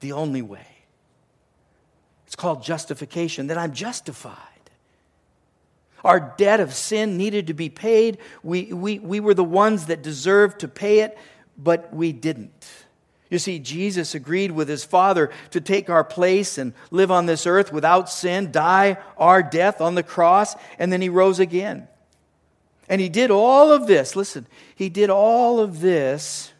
The 0.00 0.10
only 0.12 0.42
way. 0.42 0.66
It's 2.26 2.34
called 2.34 2.64
justification, 2.64 3.46
that 3.46 3.58
I'm 3.58 3.72
justified. 3.72 4.34
Our 6.02 6.34
debt 6.36 6.58
of 6.58 6.74
sin 6.74 7.16
needed 7.16 7.46
to 7.46 7.54
be 7.54 7.68
paid. 7.68 8.18
We, 8.42 8.72
we, 8.72 8.98
we 8.98 9.20
were 9.20 9.34
the 9.34 9.44
ones 9.44 9.86
that 9.86 10.02
deserved 10.02 10.60
to 10.60 10.68
pay 10.68 11.00
it, 11.00 11.16
but 11.56 11.94
we 11.94 12.10
didn't. 12.12 12.85
You 13.28 13.38
see, 13.38 13.58
Jesus 13.58 14.14
agreed 14.14 14.52
with 14.52 14.68
his 14.68 14.84
Father 14.84 15.30
to 15.50 15.60
take 15.60 15.90
our 15.90 16.04
place 16.04 16.58
and 16.58 16.72
live 16.90 17.10
on 17.10 17.26
this 17.26 17.46
earth 17.46 17.72
without 17.72 18.08
sin, 18.08 18.52
die 18.52 18.98
our 19.18 19.42
death 19.42 19.80
on 19.80 19.96
the 19.96 20.02
cross, 20.02 20.54
and 20.78 20.92
then 20.92 21.00
he 21.00 21.08
rose 21.08 21.40
again. 21.40 21.88
And 22.88 23.00
he 23.00 23.08
did 23.08 23.32
all 23.32 23.72
of 23.72 23.88
this. 23.88 24.14
Listen, 24.14 24.46
he 24.76 24.88
did 24.88 25.10
all 25.10 25.58
of 25.58 25.80
this, 25.80 26.52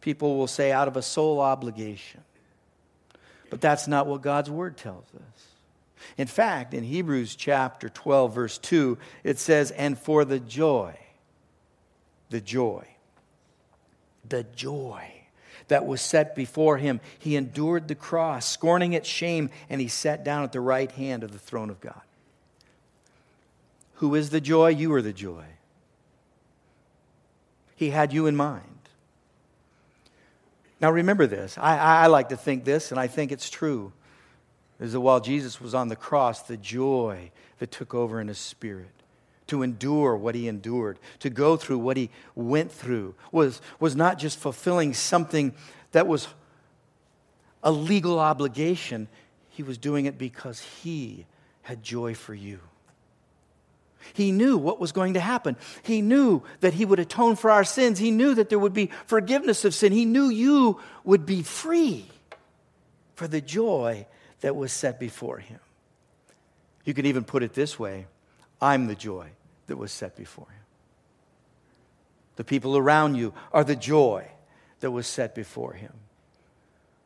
people 0.00 0.36
will 0.36 0.48
say, 0.48 0.72
out 0.72 0.88
of 0.88 0.96
a 0.96 1.02
sole 1.02 1.40
obligation. 1.40 2.22
But 3.48 3.60
that's 3.60 3.86
not 3.86 4.08
what 4.08 4.22
God's 4.22 4.50
word 4.50 4.76
tells 4.76 5.06
us. 5.14 5.46
In 6.18 6.26
fact, 6.26 6.74
in 6.74 6.82
Hebrews 6.82 7.36
chapter 7.36 7.88
12, 7.88 8.34
verse 8.34 8.58
2, 8.58 8.98
it 9.22 9.38
says, 9.38 9.70
And 9.70 9.96
for 9.96 10.24
the 10.24 10.40
joy, 10.40 10.98
the 12.30 12.40
joy, 12.40 12.86
the 14.28 14.42
joy 14.42 15.15
that 15.68 15.86
was 15.86 16.00
set 16.00 16.34
before 16.34 16.78
him. 16.78 17.00
He 17.18 17.36
endured 17.36 17.88
the 17.88 17.94
cross, 17.94 18.46
scorning 18.46 18.92
its 18.92 19.08
shame, 19.08 19.50
and 19.68 19.80
he 19.80 19.88
sat 19.88 20.24
down 20.24 20.44
at 20.44 20.52
the 20.52 20.60
right 20.60 20.90
hand 20.90 21.22
of 21.22 21.32
the 21.32 21.38
throne 21.38 21.70
of 21.70 21.80
God. 21.80 22.00
Who 23.94 24.14
is 24.14 24.30
the 24.30 24.40
joy? 24.40 24.68
You 24.68 24.92
are 24.94 25.02
the 25.02 25.12
joy. 25.12 25.44
He 27.76 27.90
had 27.90 28.12
you 28.12 28.26
in 28.26 28.36
mind. 28.36 28.62
Now 30.80 30.90
remember 30.90 31.26
this. 31.26 31.56
I, 31.58 31.78
I 31.78 32.06
like 32.06 32.28
to 32.30 32.36
think 32.36 32.64
this, 32.64 32.90
and 32.90 33.00
I 33.00 33.06
think 33.06 33.32
it's 33.32 33.48
true. 33.48 33.92
Is 34.78 34.92
that 34.92 35.00
while 35.00 35.20
Jesus 35.20 35.60
was 35.60 35.74
on 35.74 35.88
the 35.88 35.96
cross, 35.96 36.42
the 36.42 36.56
joy 36.56 37.30
that 37.58 37.70
took 37.70 37.94
over 37.94 38.20
in 38.20 38.28
his 38.28 38.38
spirit 38.38 38.95
to 39.46 39.62
endure 39.62 40.16
what 40.16 40.34
he 40.34 40.48
endured, 40.48 40.98
to 41.20 41.30
go 41.30 41.56
through 41.56 41.78
what 41.78 41.96
he 41.96 42.10
went 42.34 42.72
through, 42.72 43.14
was, 43.30 43.60
was 43.78 43.94
not 43.94 44.18
just 44.18 44.38
fulfilling 44.38 44.92
something 44.92 45.54
that 45.92 46.06
was 46.06 46.28
a 47.62 47.70
legal 47.70 48.18
obligation. 48.18 49.08
He 49.48 49.62
was 49.62 49.78
doing 49.78 50.06
it 50.06 50.18
because 50.18 50.60
he 50.60 51.26
had 51.62 51.82
joy 51.82 52.14
for 52.14 52.34
you. 52.34 52.60
He 54.12 54.32
knew 54.32 54.56
what 54.56 54.78
was 54.78 54.92
going 54.92 55.14
to 55.14 55.20
happen. 55.20 55.56
He 55.82 56.00
knew 56.00 56.42
that 56.60 56.74
He 56.74 56.84
would 56.84 57.00
atone 57.00 57.36
for 57.36 57.50
our 57.50 57.64
sins. 57.64 57.98
He 57.98 58.10
knew 58.10 58.34
that 58.34 58.48
there 58.48 58.58
would 58.58 58.72
be 58.72 58.90
forgiveness 59.06 59.64
of 59.64 59.74
sin. 59.74 59.92
He 59.92 60.04
knew 60.04 60.28
you 60.28 60.80
would 61.04 61.26
be 61.26 61.42
free 61.42 62.06
for 63.14 63.26
the 63.26 63.40
joy 63.40 64.06
that 64.40 64.54
was 64.54 64.72
set 64.72 65.00
before 65.00 65.38
Him. 65.38 65.58
You 66.84 66.94
can 66.94 67.06
even 67.06 67.24
put 67.24 67.42
it 67.42 67.52
this 67.52 67.78
way 67.78 68.06
I'm 68.60 68.86
the 68.86 68.94
joy 68.94 69.28
that 69.66 69.76
was 69.76 69.92
set 69.92 70.16
before 70.16 70.46
him. 70.46 70.62
The 72.36 72.44
people 72.44 72.76
around 72.76 73.16
you 73.16 73.32
are 73.52 73.64
the 73.64 73.76
joy 73.76 74.28
that 74.80 74.90
was 74.90 75.06
set 75.06 75.34
before 75.34 75.72
him. 75.72 75.92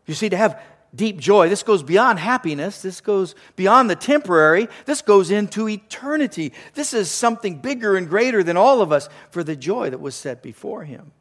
You 0.06 0.14
see, 0.14 0.28
to 0.28 0.36
have 0.36 0.60
deep 0.94 1.18
joy, 1.18 1.48
this 1.48 1.62
goes 1.62 1.82
beyond 1.82 2.18
happiness, 2.18 2.82
this 2.82 3.00
goes 3.00 3.34
beyond 3.54 3.88
the 3.88 3.96
temporary, 3.96 4.68
this 4.86 5.02
goes 5.02 5.30
into 5.30 5.68
eternity. 5.68 6.52
This 6.74 6.92
is 6.92 7.10
something 7.10 7.60
bigger 7.60 7.96
and 7.96 8.08
greater 8.08 8.42
than 8.42 8.56
all 8.56 8.82
of 8.82 8.90
us 8.90 9.08
for 9.30 9.44
the 9.44 9.54
joy 9.54 9.90
that 9.90 10.00
was 10.00 10.16
set 10.16 10.42
before 10.42 10.84
him. 10.84 11.12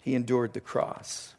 He 0.00 0.14
endured 0.14 0.54
the 0.54 0.60
cross. 0.60 1.34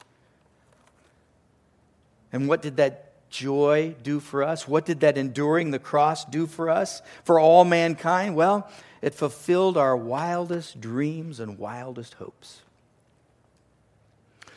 And 2.32 2.48
what 2.48 2.62
did 2.62 2.78
that 2.78 3.09
joy 3.30 3.96
do 4.04 4.20
for 4.20 4.44
us? 4.44 4.68
What 4.68 4.86
did 4.86 5.02
that 5.02 5.18
enduring 5.18 5.72
the 5.72 5.80
cross 5.80 6.26
do 6.26 6.48
for 6.48 6.70
us, 6.70 7.02
for 7.24 7.40
all 7.40 7.66
mankind? 7.66 8.36
Well, 8.36 8.70
it 9.02 9.16
fulfilled 9.16 9.78
our 9.78 9.96
wildest 9.96 10.82
dreams 10.82 11.40
and 11.40 11.58
wildest 11.58 12.16
hopes. 12.16 12.62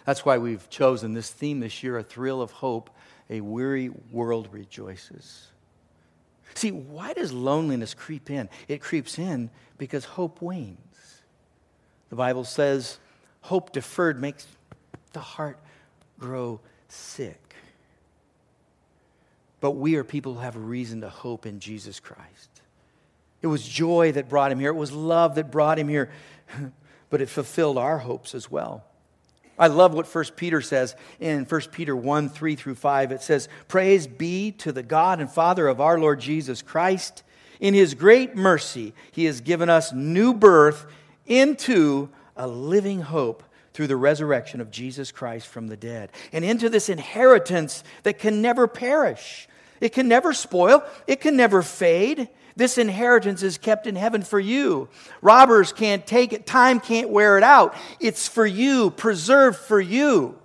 That's 0.04 0.24
why 0.24 0.38
we've 0.38 0.68
chosen 0.68 1.14
this 1.14 1.30
theme 1.30 1.60
this 1.60 1.82
year 1.82 1.98
a 1.98 2.02
thrill 2.02 2.42
of 2.42 2.50
hope, 2.50 2.90
a 3.30 3.40
weary 3.40 3.90
world 4.10 4.48
rejoices. 4.52 5.46
See, 6.54 6.72
why 6.72 7.12
does 7.14 7.32
loneliness 7.32 7.94
creep 7.94 8.30
in? 8.30 8.48
It 8.68 8.80
creeps 8.80 9.18
in 9.18 9.50
because 9.78 10.04
hope 10.04 10.42
wanes. 10.42 10.78
The 12.10 12.16
Bible 12.16 12.44
says 12.44 12.98
hope 13.40 13.72
deferred 13.72 14.20
makes 14.20 14.46
the 15.12 15.20
heart 15.20 15.58
grow 16.18 16.60
sick. 16.88 17.51
But 19.62 19.76
we 19.76 19.94
are 19.94 20.02
people 20.02 20.34
who 20.34 20.40
have 20.40 20.56
reason 20.56 21.02
to 21.02 21.08
hope 21.08 21.46
in 21.46 21.60
Jesus 21.60 22.00
Christ. 22.00 22.50
It 23.42 23.46
was 23.46 23.66
joy 23.66 24.10
that 24.12 24.28
brought 24.28 24.50
him 24.50 24.58
here, 24.58 24.70
it 24.70 24.76
was 24.76 24.90
love 24.90 25.36
that 25.36 25.52
brought 25.52 25.78
him 25.78 25.88
here, 25.88 26.10
but 27.10 27.22
it 27.22 27.28
fulfilled 27.28 27.78
our 27.78 27.98
hopes 27.98 28.34
as 28.34 28.50
well. 28.50 28.84
I 29.56 29.68
love 29.68 29.94
what 29.94 30.12
1 30.12 30.24
Peter 30.34 30.60
says 30.62 30.96
in 31.20 31.44
1 31.44 31.60
Peter 31.70 31.94
1 31.94 32.28
3 32.28 32.56
through 32.56 32.74
5. 32.74 33.12
It 33.12 33.22
says, 33.22 33.48
Praise 33.68 34.08
be 34.08 34.50
to 34.52 34.72
the 34.72 34.82
God 34.82 35.20
and 35.20 35.30
Father 35.30 35.68
of 35.68 35.80
our 35.80 35.96
Lord 35.96 36.18
Jesus 36.18 36.60
Christ. 36.60 37.22
In 37.60 37.72
his 37.72 37.94
great 37.94 38.34
mercy, 38.34 38.94
he 39.12 39.26
has 39.26 39.40
given 39.40 39.70
us 39.70 39.92
new 39.92 40.34
birth 40.34 40.86
into 41.24 42.08
a 42.36 42.48
living 42.48 43.02
hope 43.02 43.44
through 43.74 43.86
the 43.86 43.96
resurrection 43.96 44.60
of 44.60 44.72
Jesus 44.72 45.12
Christ 45.12 45.46
from 45.46 45.68
the 45.68 45.76
dead, 45.76 46.10
and 46.32 46.44
into 46.44 46.68
this 46.68 46.88
inheritance 46.88 47.84
that 48.02 48.18
can 48.18 48.42
never 48.42 48.66
perish. 48.66 49.46
It 49.82 49.92
can 49.92 50.06
never 50.06 50.32
spoil, 50.32 50.84
it 51.08 51.20
can 51.20 51.36
never 51.36 51.60
fade. 51.60 52.28
This 52.54 52.78
inheritance 52.78 53.42
is 53.42 53.58
kept 53.58 53.88
in 53.88 53.96
heaven 53.96 54.22
for 54.22 54.38
you. 54.38 54.88
Robbers 55.20 55.72
can't 55.72 56.06
take 56.06 56.32
it, 56.32 56.46
time 56.46 56.78
can't 56.78 57.10
wear 57.10 57.36
it 57.36 57.42
out. 57.42 57.74
It's 57.98 58.28
for 58.28 58.46
you, 58.46 58.92
preserved 58.92 59.58
for 59.58 59.80
you, 59.80 60.38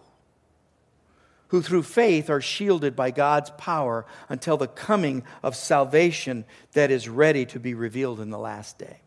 who 1.49 1.61
through 1.61 1.83
faith 1.83 2.31
are 2.31 2.41
shielded 2.41 2.95
by 2.95 3.11
God's 3.11 3.51
power 3.59 4.07
until 4.27 4.57
the 4.57 4.67
coming 4.67 5.21
of 5.43 5.55
salvation 5.55 6.43
that 6.73 6.89
is 6.89 7.07
ready 7.07 7.45
to 7.45 7.59
be 7.59 7.75
revealed 7.75 8.19
in 8.19 8.31
the 8.31 8.39
last 8.39 8.79
day. 8.79 9.01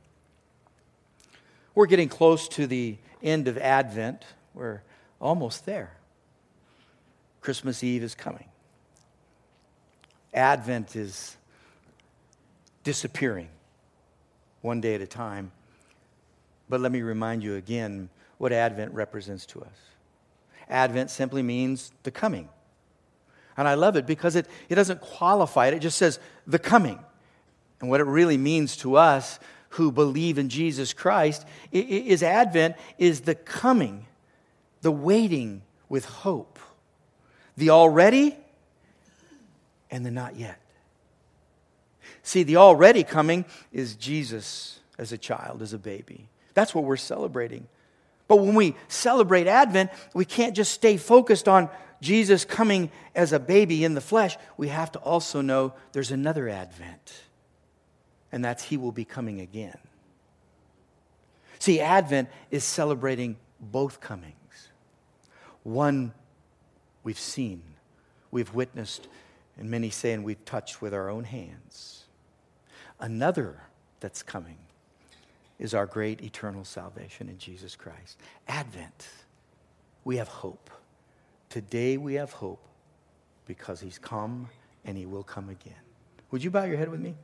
We're 1.74 1.86
getting 1.86 2.08
close 2.08 2.46
to 2.50 2.68
the 2.68 2.98
end 3.20 3.48
of 3.48 3.58
Advent. 3.58 4.22
We're 4.54 4.82
almost 5.20 5.66
there. 5.66 5.96
Christmas 7.40 7.82
Eve 7.82 8.04
is 8.04 8.14
coming. 8.14 8.49
Advent 10.32 10.96
is 10.96 11.36
disappearing 12.84 13.48
one 14.62 14.80
day 14.80 14.94
at 14.94 15.00
a 15.00 15.06
time. 15.06 15.52
But 16.68 16.80
let 16.80 16.92
me 16.92 17.02
remind 17.02 17.42
you 17.42 17.56
again 17.56 18.08
what 18.38 18.52
Advent 18.52 18.94
represents 18.94 19.44
to 19.46 19.60
us. 19.60 19.76
Advent 20.68 21.10
simply 21.10 21.42
means 21.42 21.92
the 22.04 22.10
coming. 22.10 22.48
And 23.56 23.66
I 23.66 23.74
love 23.74 23.96
it 23.96 24.06
because 24.06 24.36
it, 24.36 24.46
it 24.68 24.76
doesn't 24.76 25.00
qualify 25.00 25.66
it, 25.66 25.74
it 25.74 25.80
just 25.80 25.98
says 25.98 26.18
the 26.46 26.58
coming. 26.58 26.98
And 27.80 27.90
what 27.90 28.00
it 28.00 28.04
really 28.04 28.38
means 28.38 28.76
to 28.78 28.96
us 28.96 29.38
who 29.70 29.90
believe 29.92 30.38
in 30.38 30.48
Jesus 30.48 30.92
Christ 30.92 31.44
is 31.72 32.22
Advent 32.22 32.76
is 32.98 33.22
the 33.22 33.34
coming, 33.34 34.06
the 34.82 34.90
waiting 34.92 35.62
with 35.88 36.04
hope, 36.04 36.58
the 37.56 37.70
already 37.70 38.36
and 39.90 40.04
the 40.04 40.10
not 40.10 40.36
yet. 40.36 40.60
See, 42.22 42.42
the 42.42 42.56
already 42.56 43.02
coming 43.02 43.44
is 43.72 43.96
Jesus 43.96 44.80
as 44.98 45.12
a 45.12 45.18
child, 45.18 45.62
as 45.62 45.72
a 45.72 45.78
baby. 45.78 46.28
That's 46.54 46.74
what 46.74 46.84
we're 46.84 46.96
celebrating. 46.96 47.66
But 48.28 48.36
when 48.36 48.54
we 48.54 48.76
celebrate 48.88 49.46
Advent, 49.46 49.90
we 50.14 50.24
can't 50.24 50.54
just 50.54 50.72
stay 50.72 50.96
focused 50.96 51.48
on 51.48 51.68
Jesus 52.00 52.44
coming 52.44 52.90
as 53.14 53.32
a 53.32 53.40
baby 53.40 53.84
in 53.84 53.94
the 53.94 54.00
flesh. 54.00 54.36
We 54.56 54.68
have 54.68 54.92
to 54.92 54.98
also 55.00 55.40
know 55.40 55.74
there's 55.92 56.10
another 56.10 56.48
Advent, 56.48 57.22
and 58.32 58.44
that's 58.44 58.62
He 58.62 58.76
will 58.76 58.92
be 58.92 59.04
coming 59.04 59.40
again. 59.40 59.78
See, 61.58 61.80
Advent 61.80 62.28
is 62.50 62.64
celebrating 62.64 63.36
both 63.60 64.00
comings. 64.00 64.34
One 65.62 66.12
we've 67.02 67.18
seen, 67.18 67.62
we've 68.30 68.54
witnessed, 68.54 69.08
and 69.60 69.70
many 69.70 69.90
say, 69.90 70.12
and 70.14 70.24
we've 70.24 70.44
touched 70.46 70.80
with 70.80 70.94
our 70.94 71.10
own 71.10 71.24
hands. 71.24 72.04
Another 72.98 73.60
that's 74.00 74.22
coming 74.22 74.56
is 75.58 75.74
our 75.74 75.84
great 75.84 76.22
eternal 76.22 76.64
salvation 76.64 77.28
in 77.28 77.36
Jesus 77.36 77.76
Christ. 77.76 78.18
Advent, 78.48 79.08
we 80.02 80.16
have 80.16 80.28
hope. 80.28 80.70
Today 81.50 81.98
we 81.98 82.14
have 82.14 82.32
hope 82.32 82.66
because 83.46 83.80
he's 83.80 83.98
come 83.98 84.48
and 84.86 84.96
he 84.96 85.04
will 85.04 85.22
come 85.22 85.50
again. 85.50 85.74
Would 86.30 86.42
you 86.42 86.50
bow 86.50 86.64
your 86.64 86.78
head 86.78 86.88
with 86.88 87.00
me? 87.00 87.14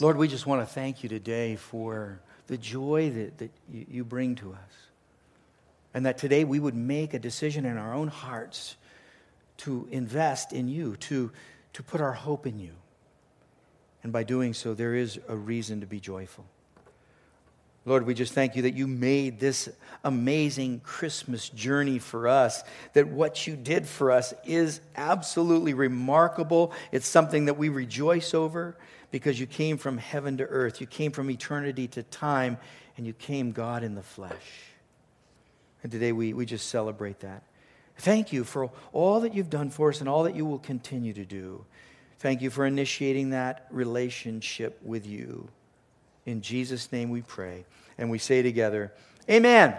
Lord, 0.00 0.18
we 0.18 0.28
just 0.28 0.46
want 0.46 0.60
to 0.60 0.66
thank 0.66 1.02
you 1.02 1.08
today 1.08 1.56
for 1.56 2.20
the 2.46 2.58
joy 2.58 3.08
that, 3.08 3.38
that 3.38 3.50
you, 3.72 3.86
you 3.88 4.04
bring 4.04 4.34
to 4.34 4.52
us. 4.52 4.83
And 5.94 6.04
that 6.06 6.18
today 6.18 6.44
we 6.44 6.60
would 6.60 6.74
make 6.74 7.14
a 7.14 7.18
decision 7.18 7.64
in 7.64 7.78
our 7.78 7.94
own 7.94 8.08
hearts 8.08 8.76
to 9.58 9.88
invest 9.90 10.52
in 10.52 10.68
you, 10.68 10.96
to, 10.96 11.30
to 11.72 11.82
put 11.82 12.00
our 12.00 12.12
hope 12.12 12.46
in 12.46 12.58
you. 12.58 12.72
And 14.02 14.12
by 14.12 14.24
doing 14.24 14.52
so, 14.52 14.74
there 14.74 14.94
is 14.94 15.18
a 15.28 15.36
reason 15.36 15.80
to 15.80 15.86
be 15.86 16.00
joyful. 16.00 16.44
Lord, 17.86 18.06
we 18.06 18.14
just 18.14 18.32
thank 18.32 18.56
you 18.56 18.62
that 18.62 18.74
you 18.74 18.86
made 18.86 19.38
this 19.38 19.68
amazing 20.04 20.80
Christmas 20.80 21.50
journey 21.50 21.98
for 21.98 22.28
us, 22.28 22.64
that 22.94 23.08
what 23.08 23.46
you 23.46 23.56
did 23.56 23.86
for 23.86 24.10
us 24.10 24.32
is 24.44 24.80
absolutely 24.96 25.74
remarkable. 25.74 26.72
It's 26.92 27.06
something 27.06 27.44
that 27.44 27.58
we 27.58 27.68
rejoice 27.68 28.32
over 28.32 28.76
because 29.10 29.38
you 29.38 29.46
came 29.46 29.76
from 29.76 29.98
heaven 29.98 30.38
to 30.38 30.44
earth, 30.44 30.80
you 30.80 30.86
came 30.86 31.12
from 31.12 31.30
eternity 31.30 31.86
to 31.88 32.02
time, 32.02 32.56
and 32.96 33.06
you 33.06 33.12
came 33.12 33.52
God 33.52 33.84
in 33.84 33.94
the 33.94 34.02
flesh. 34.02 34.73
And 35.84 35.92
today 35.92 36.12
we, 36.12 36.32
we 36.32 36.46
just 36.46 36.68
celebrate 36.68 37.20
that. 37.20 37.44
Thank 37.98 38.32
you 38.32 38.42
for 38.42 38.70
all 38.92 39.20
that 39.20 39.34
you've 39.34 39.50
done 39.50 39.70
for 39.70 39.90
us 39.90 40.00
and 40.00 40.08
all 40.08 40.24
that 40.24 40.34
you 40.34 40.46
will 40.46 40.58
continue 40.58 41.12
to 41.12 41.24
do. 41.24 41.64
Thank 42.18 42.40
you 42.40 42.50
for 42.50 42.64
initiating 42.64 43.30
that 43.30 43.66
relationship 43.70 44.80
with 44.82 45.06
you. 45.06 45.48
In 46.24 46.40
Jesus' 46.40 46.90
name 46.90 47.10
we 47.10 47.20
pray. 47.20 47.66
And 47.98 48.10
we 48.10 48.18
say 48.18 48.42
together, 48.42 48.92
Amen. 49.30 49.76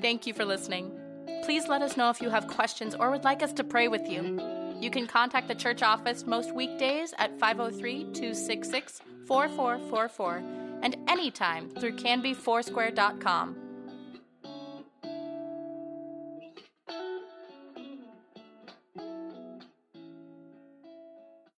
Thank 0.00 0.26
you 0.26 0.32
for 0.32 0.44
listening. 0.44 0.92
Please 1.44 1.66
let 1.66 1.82
us 1.82 1.96
know 1.96 2.08
if 2.08 2.22
you 2.22 2.30
have 2.30 2.46
questions 2.46 2.94
or 2.94 3.10
would 3.10 3.24
like 3.24 3.42
us 3.42 3.52
to 3.54 3.64
pray 3.64 3.88
with 3.88 4.08
you. 4.08 4.40
You 4.80 4.90
can 4.90 5.06
contact 5.08 5.48
the 5.48 5.54
church 5.54 5.82
office 5.82 6.24
most 6.24 6.54
weekdays 6.54 7.12
at 7.18 7.38
503 7.40 8.04
266 8.12 9.00
4444 9.26 10.42
and 10.82 10.96
anytime 11.08 11.68
through 11.70 11.96
canbyfoursquare.com. 11.96 13.63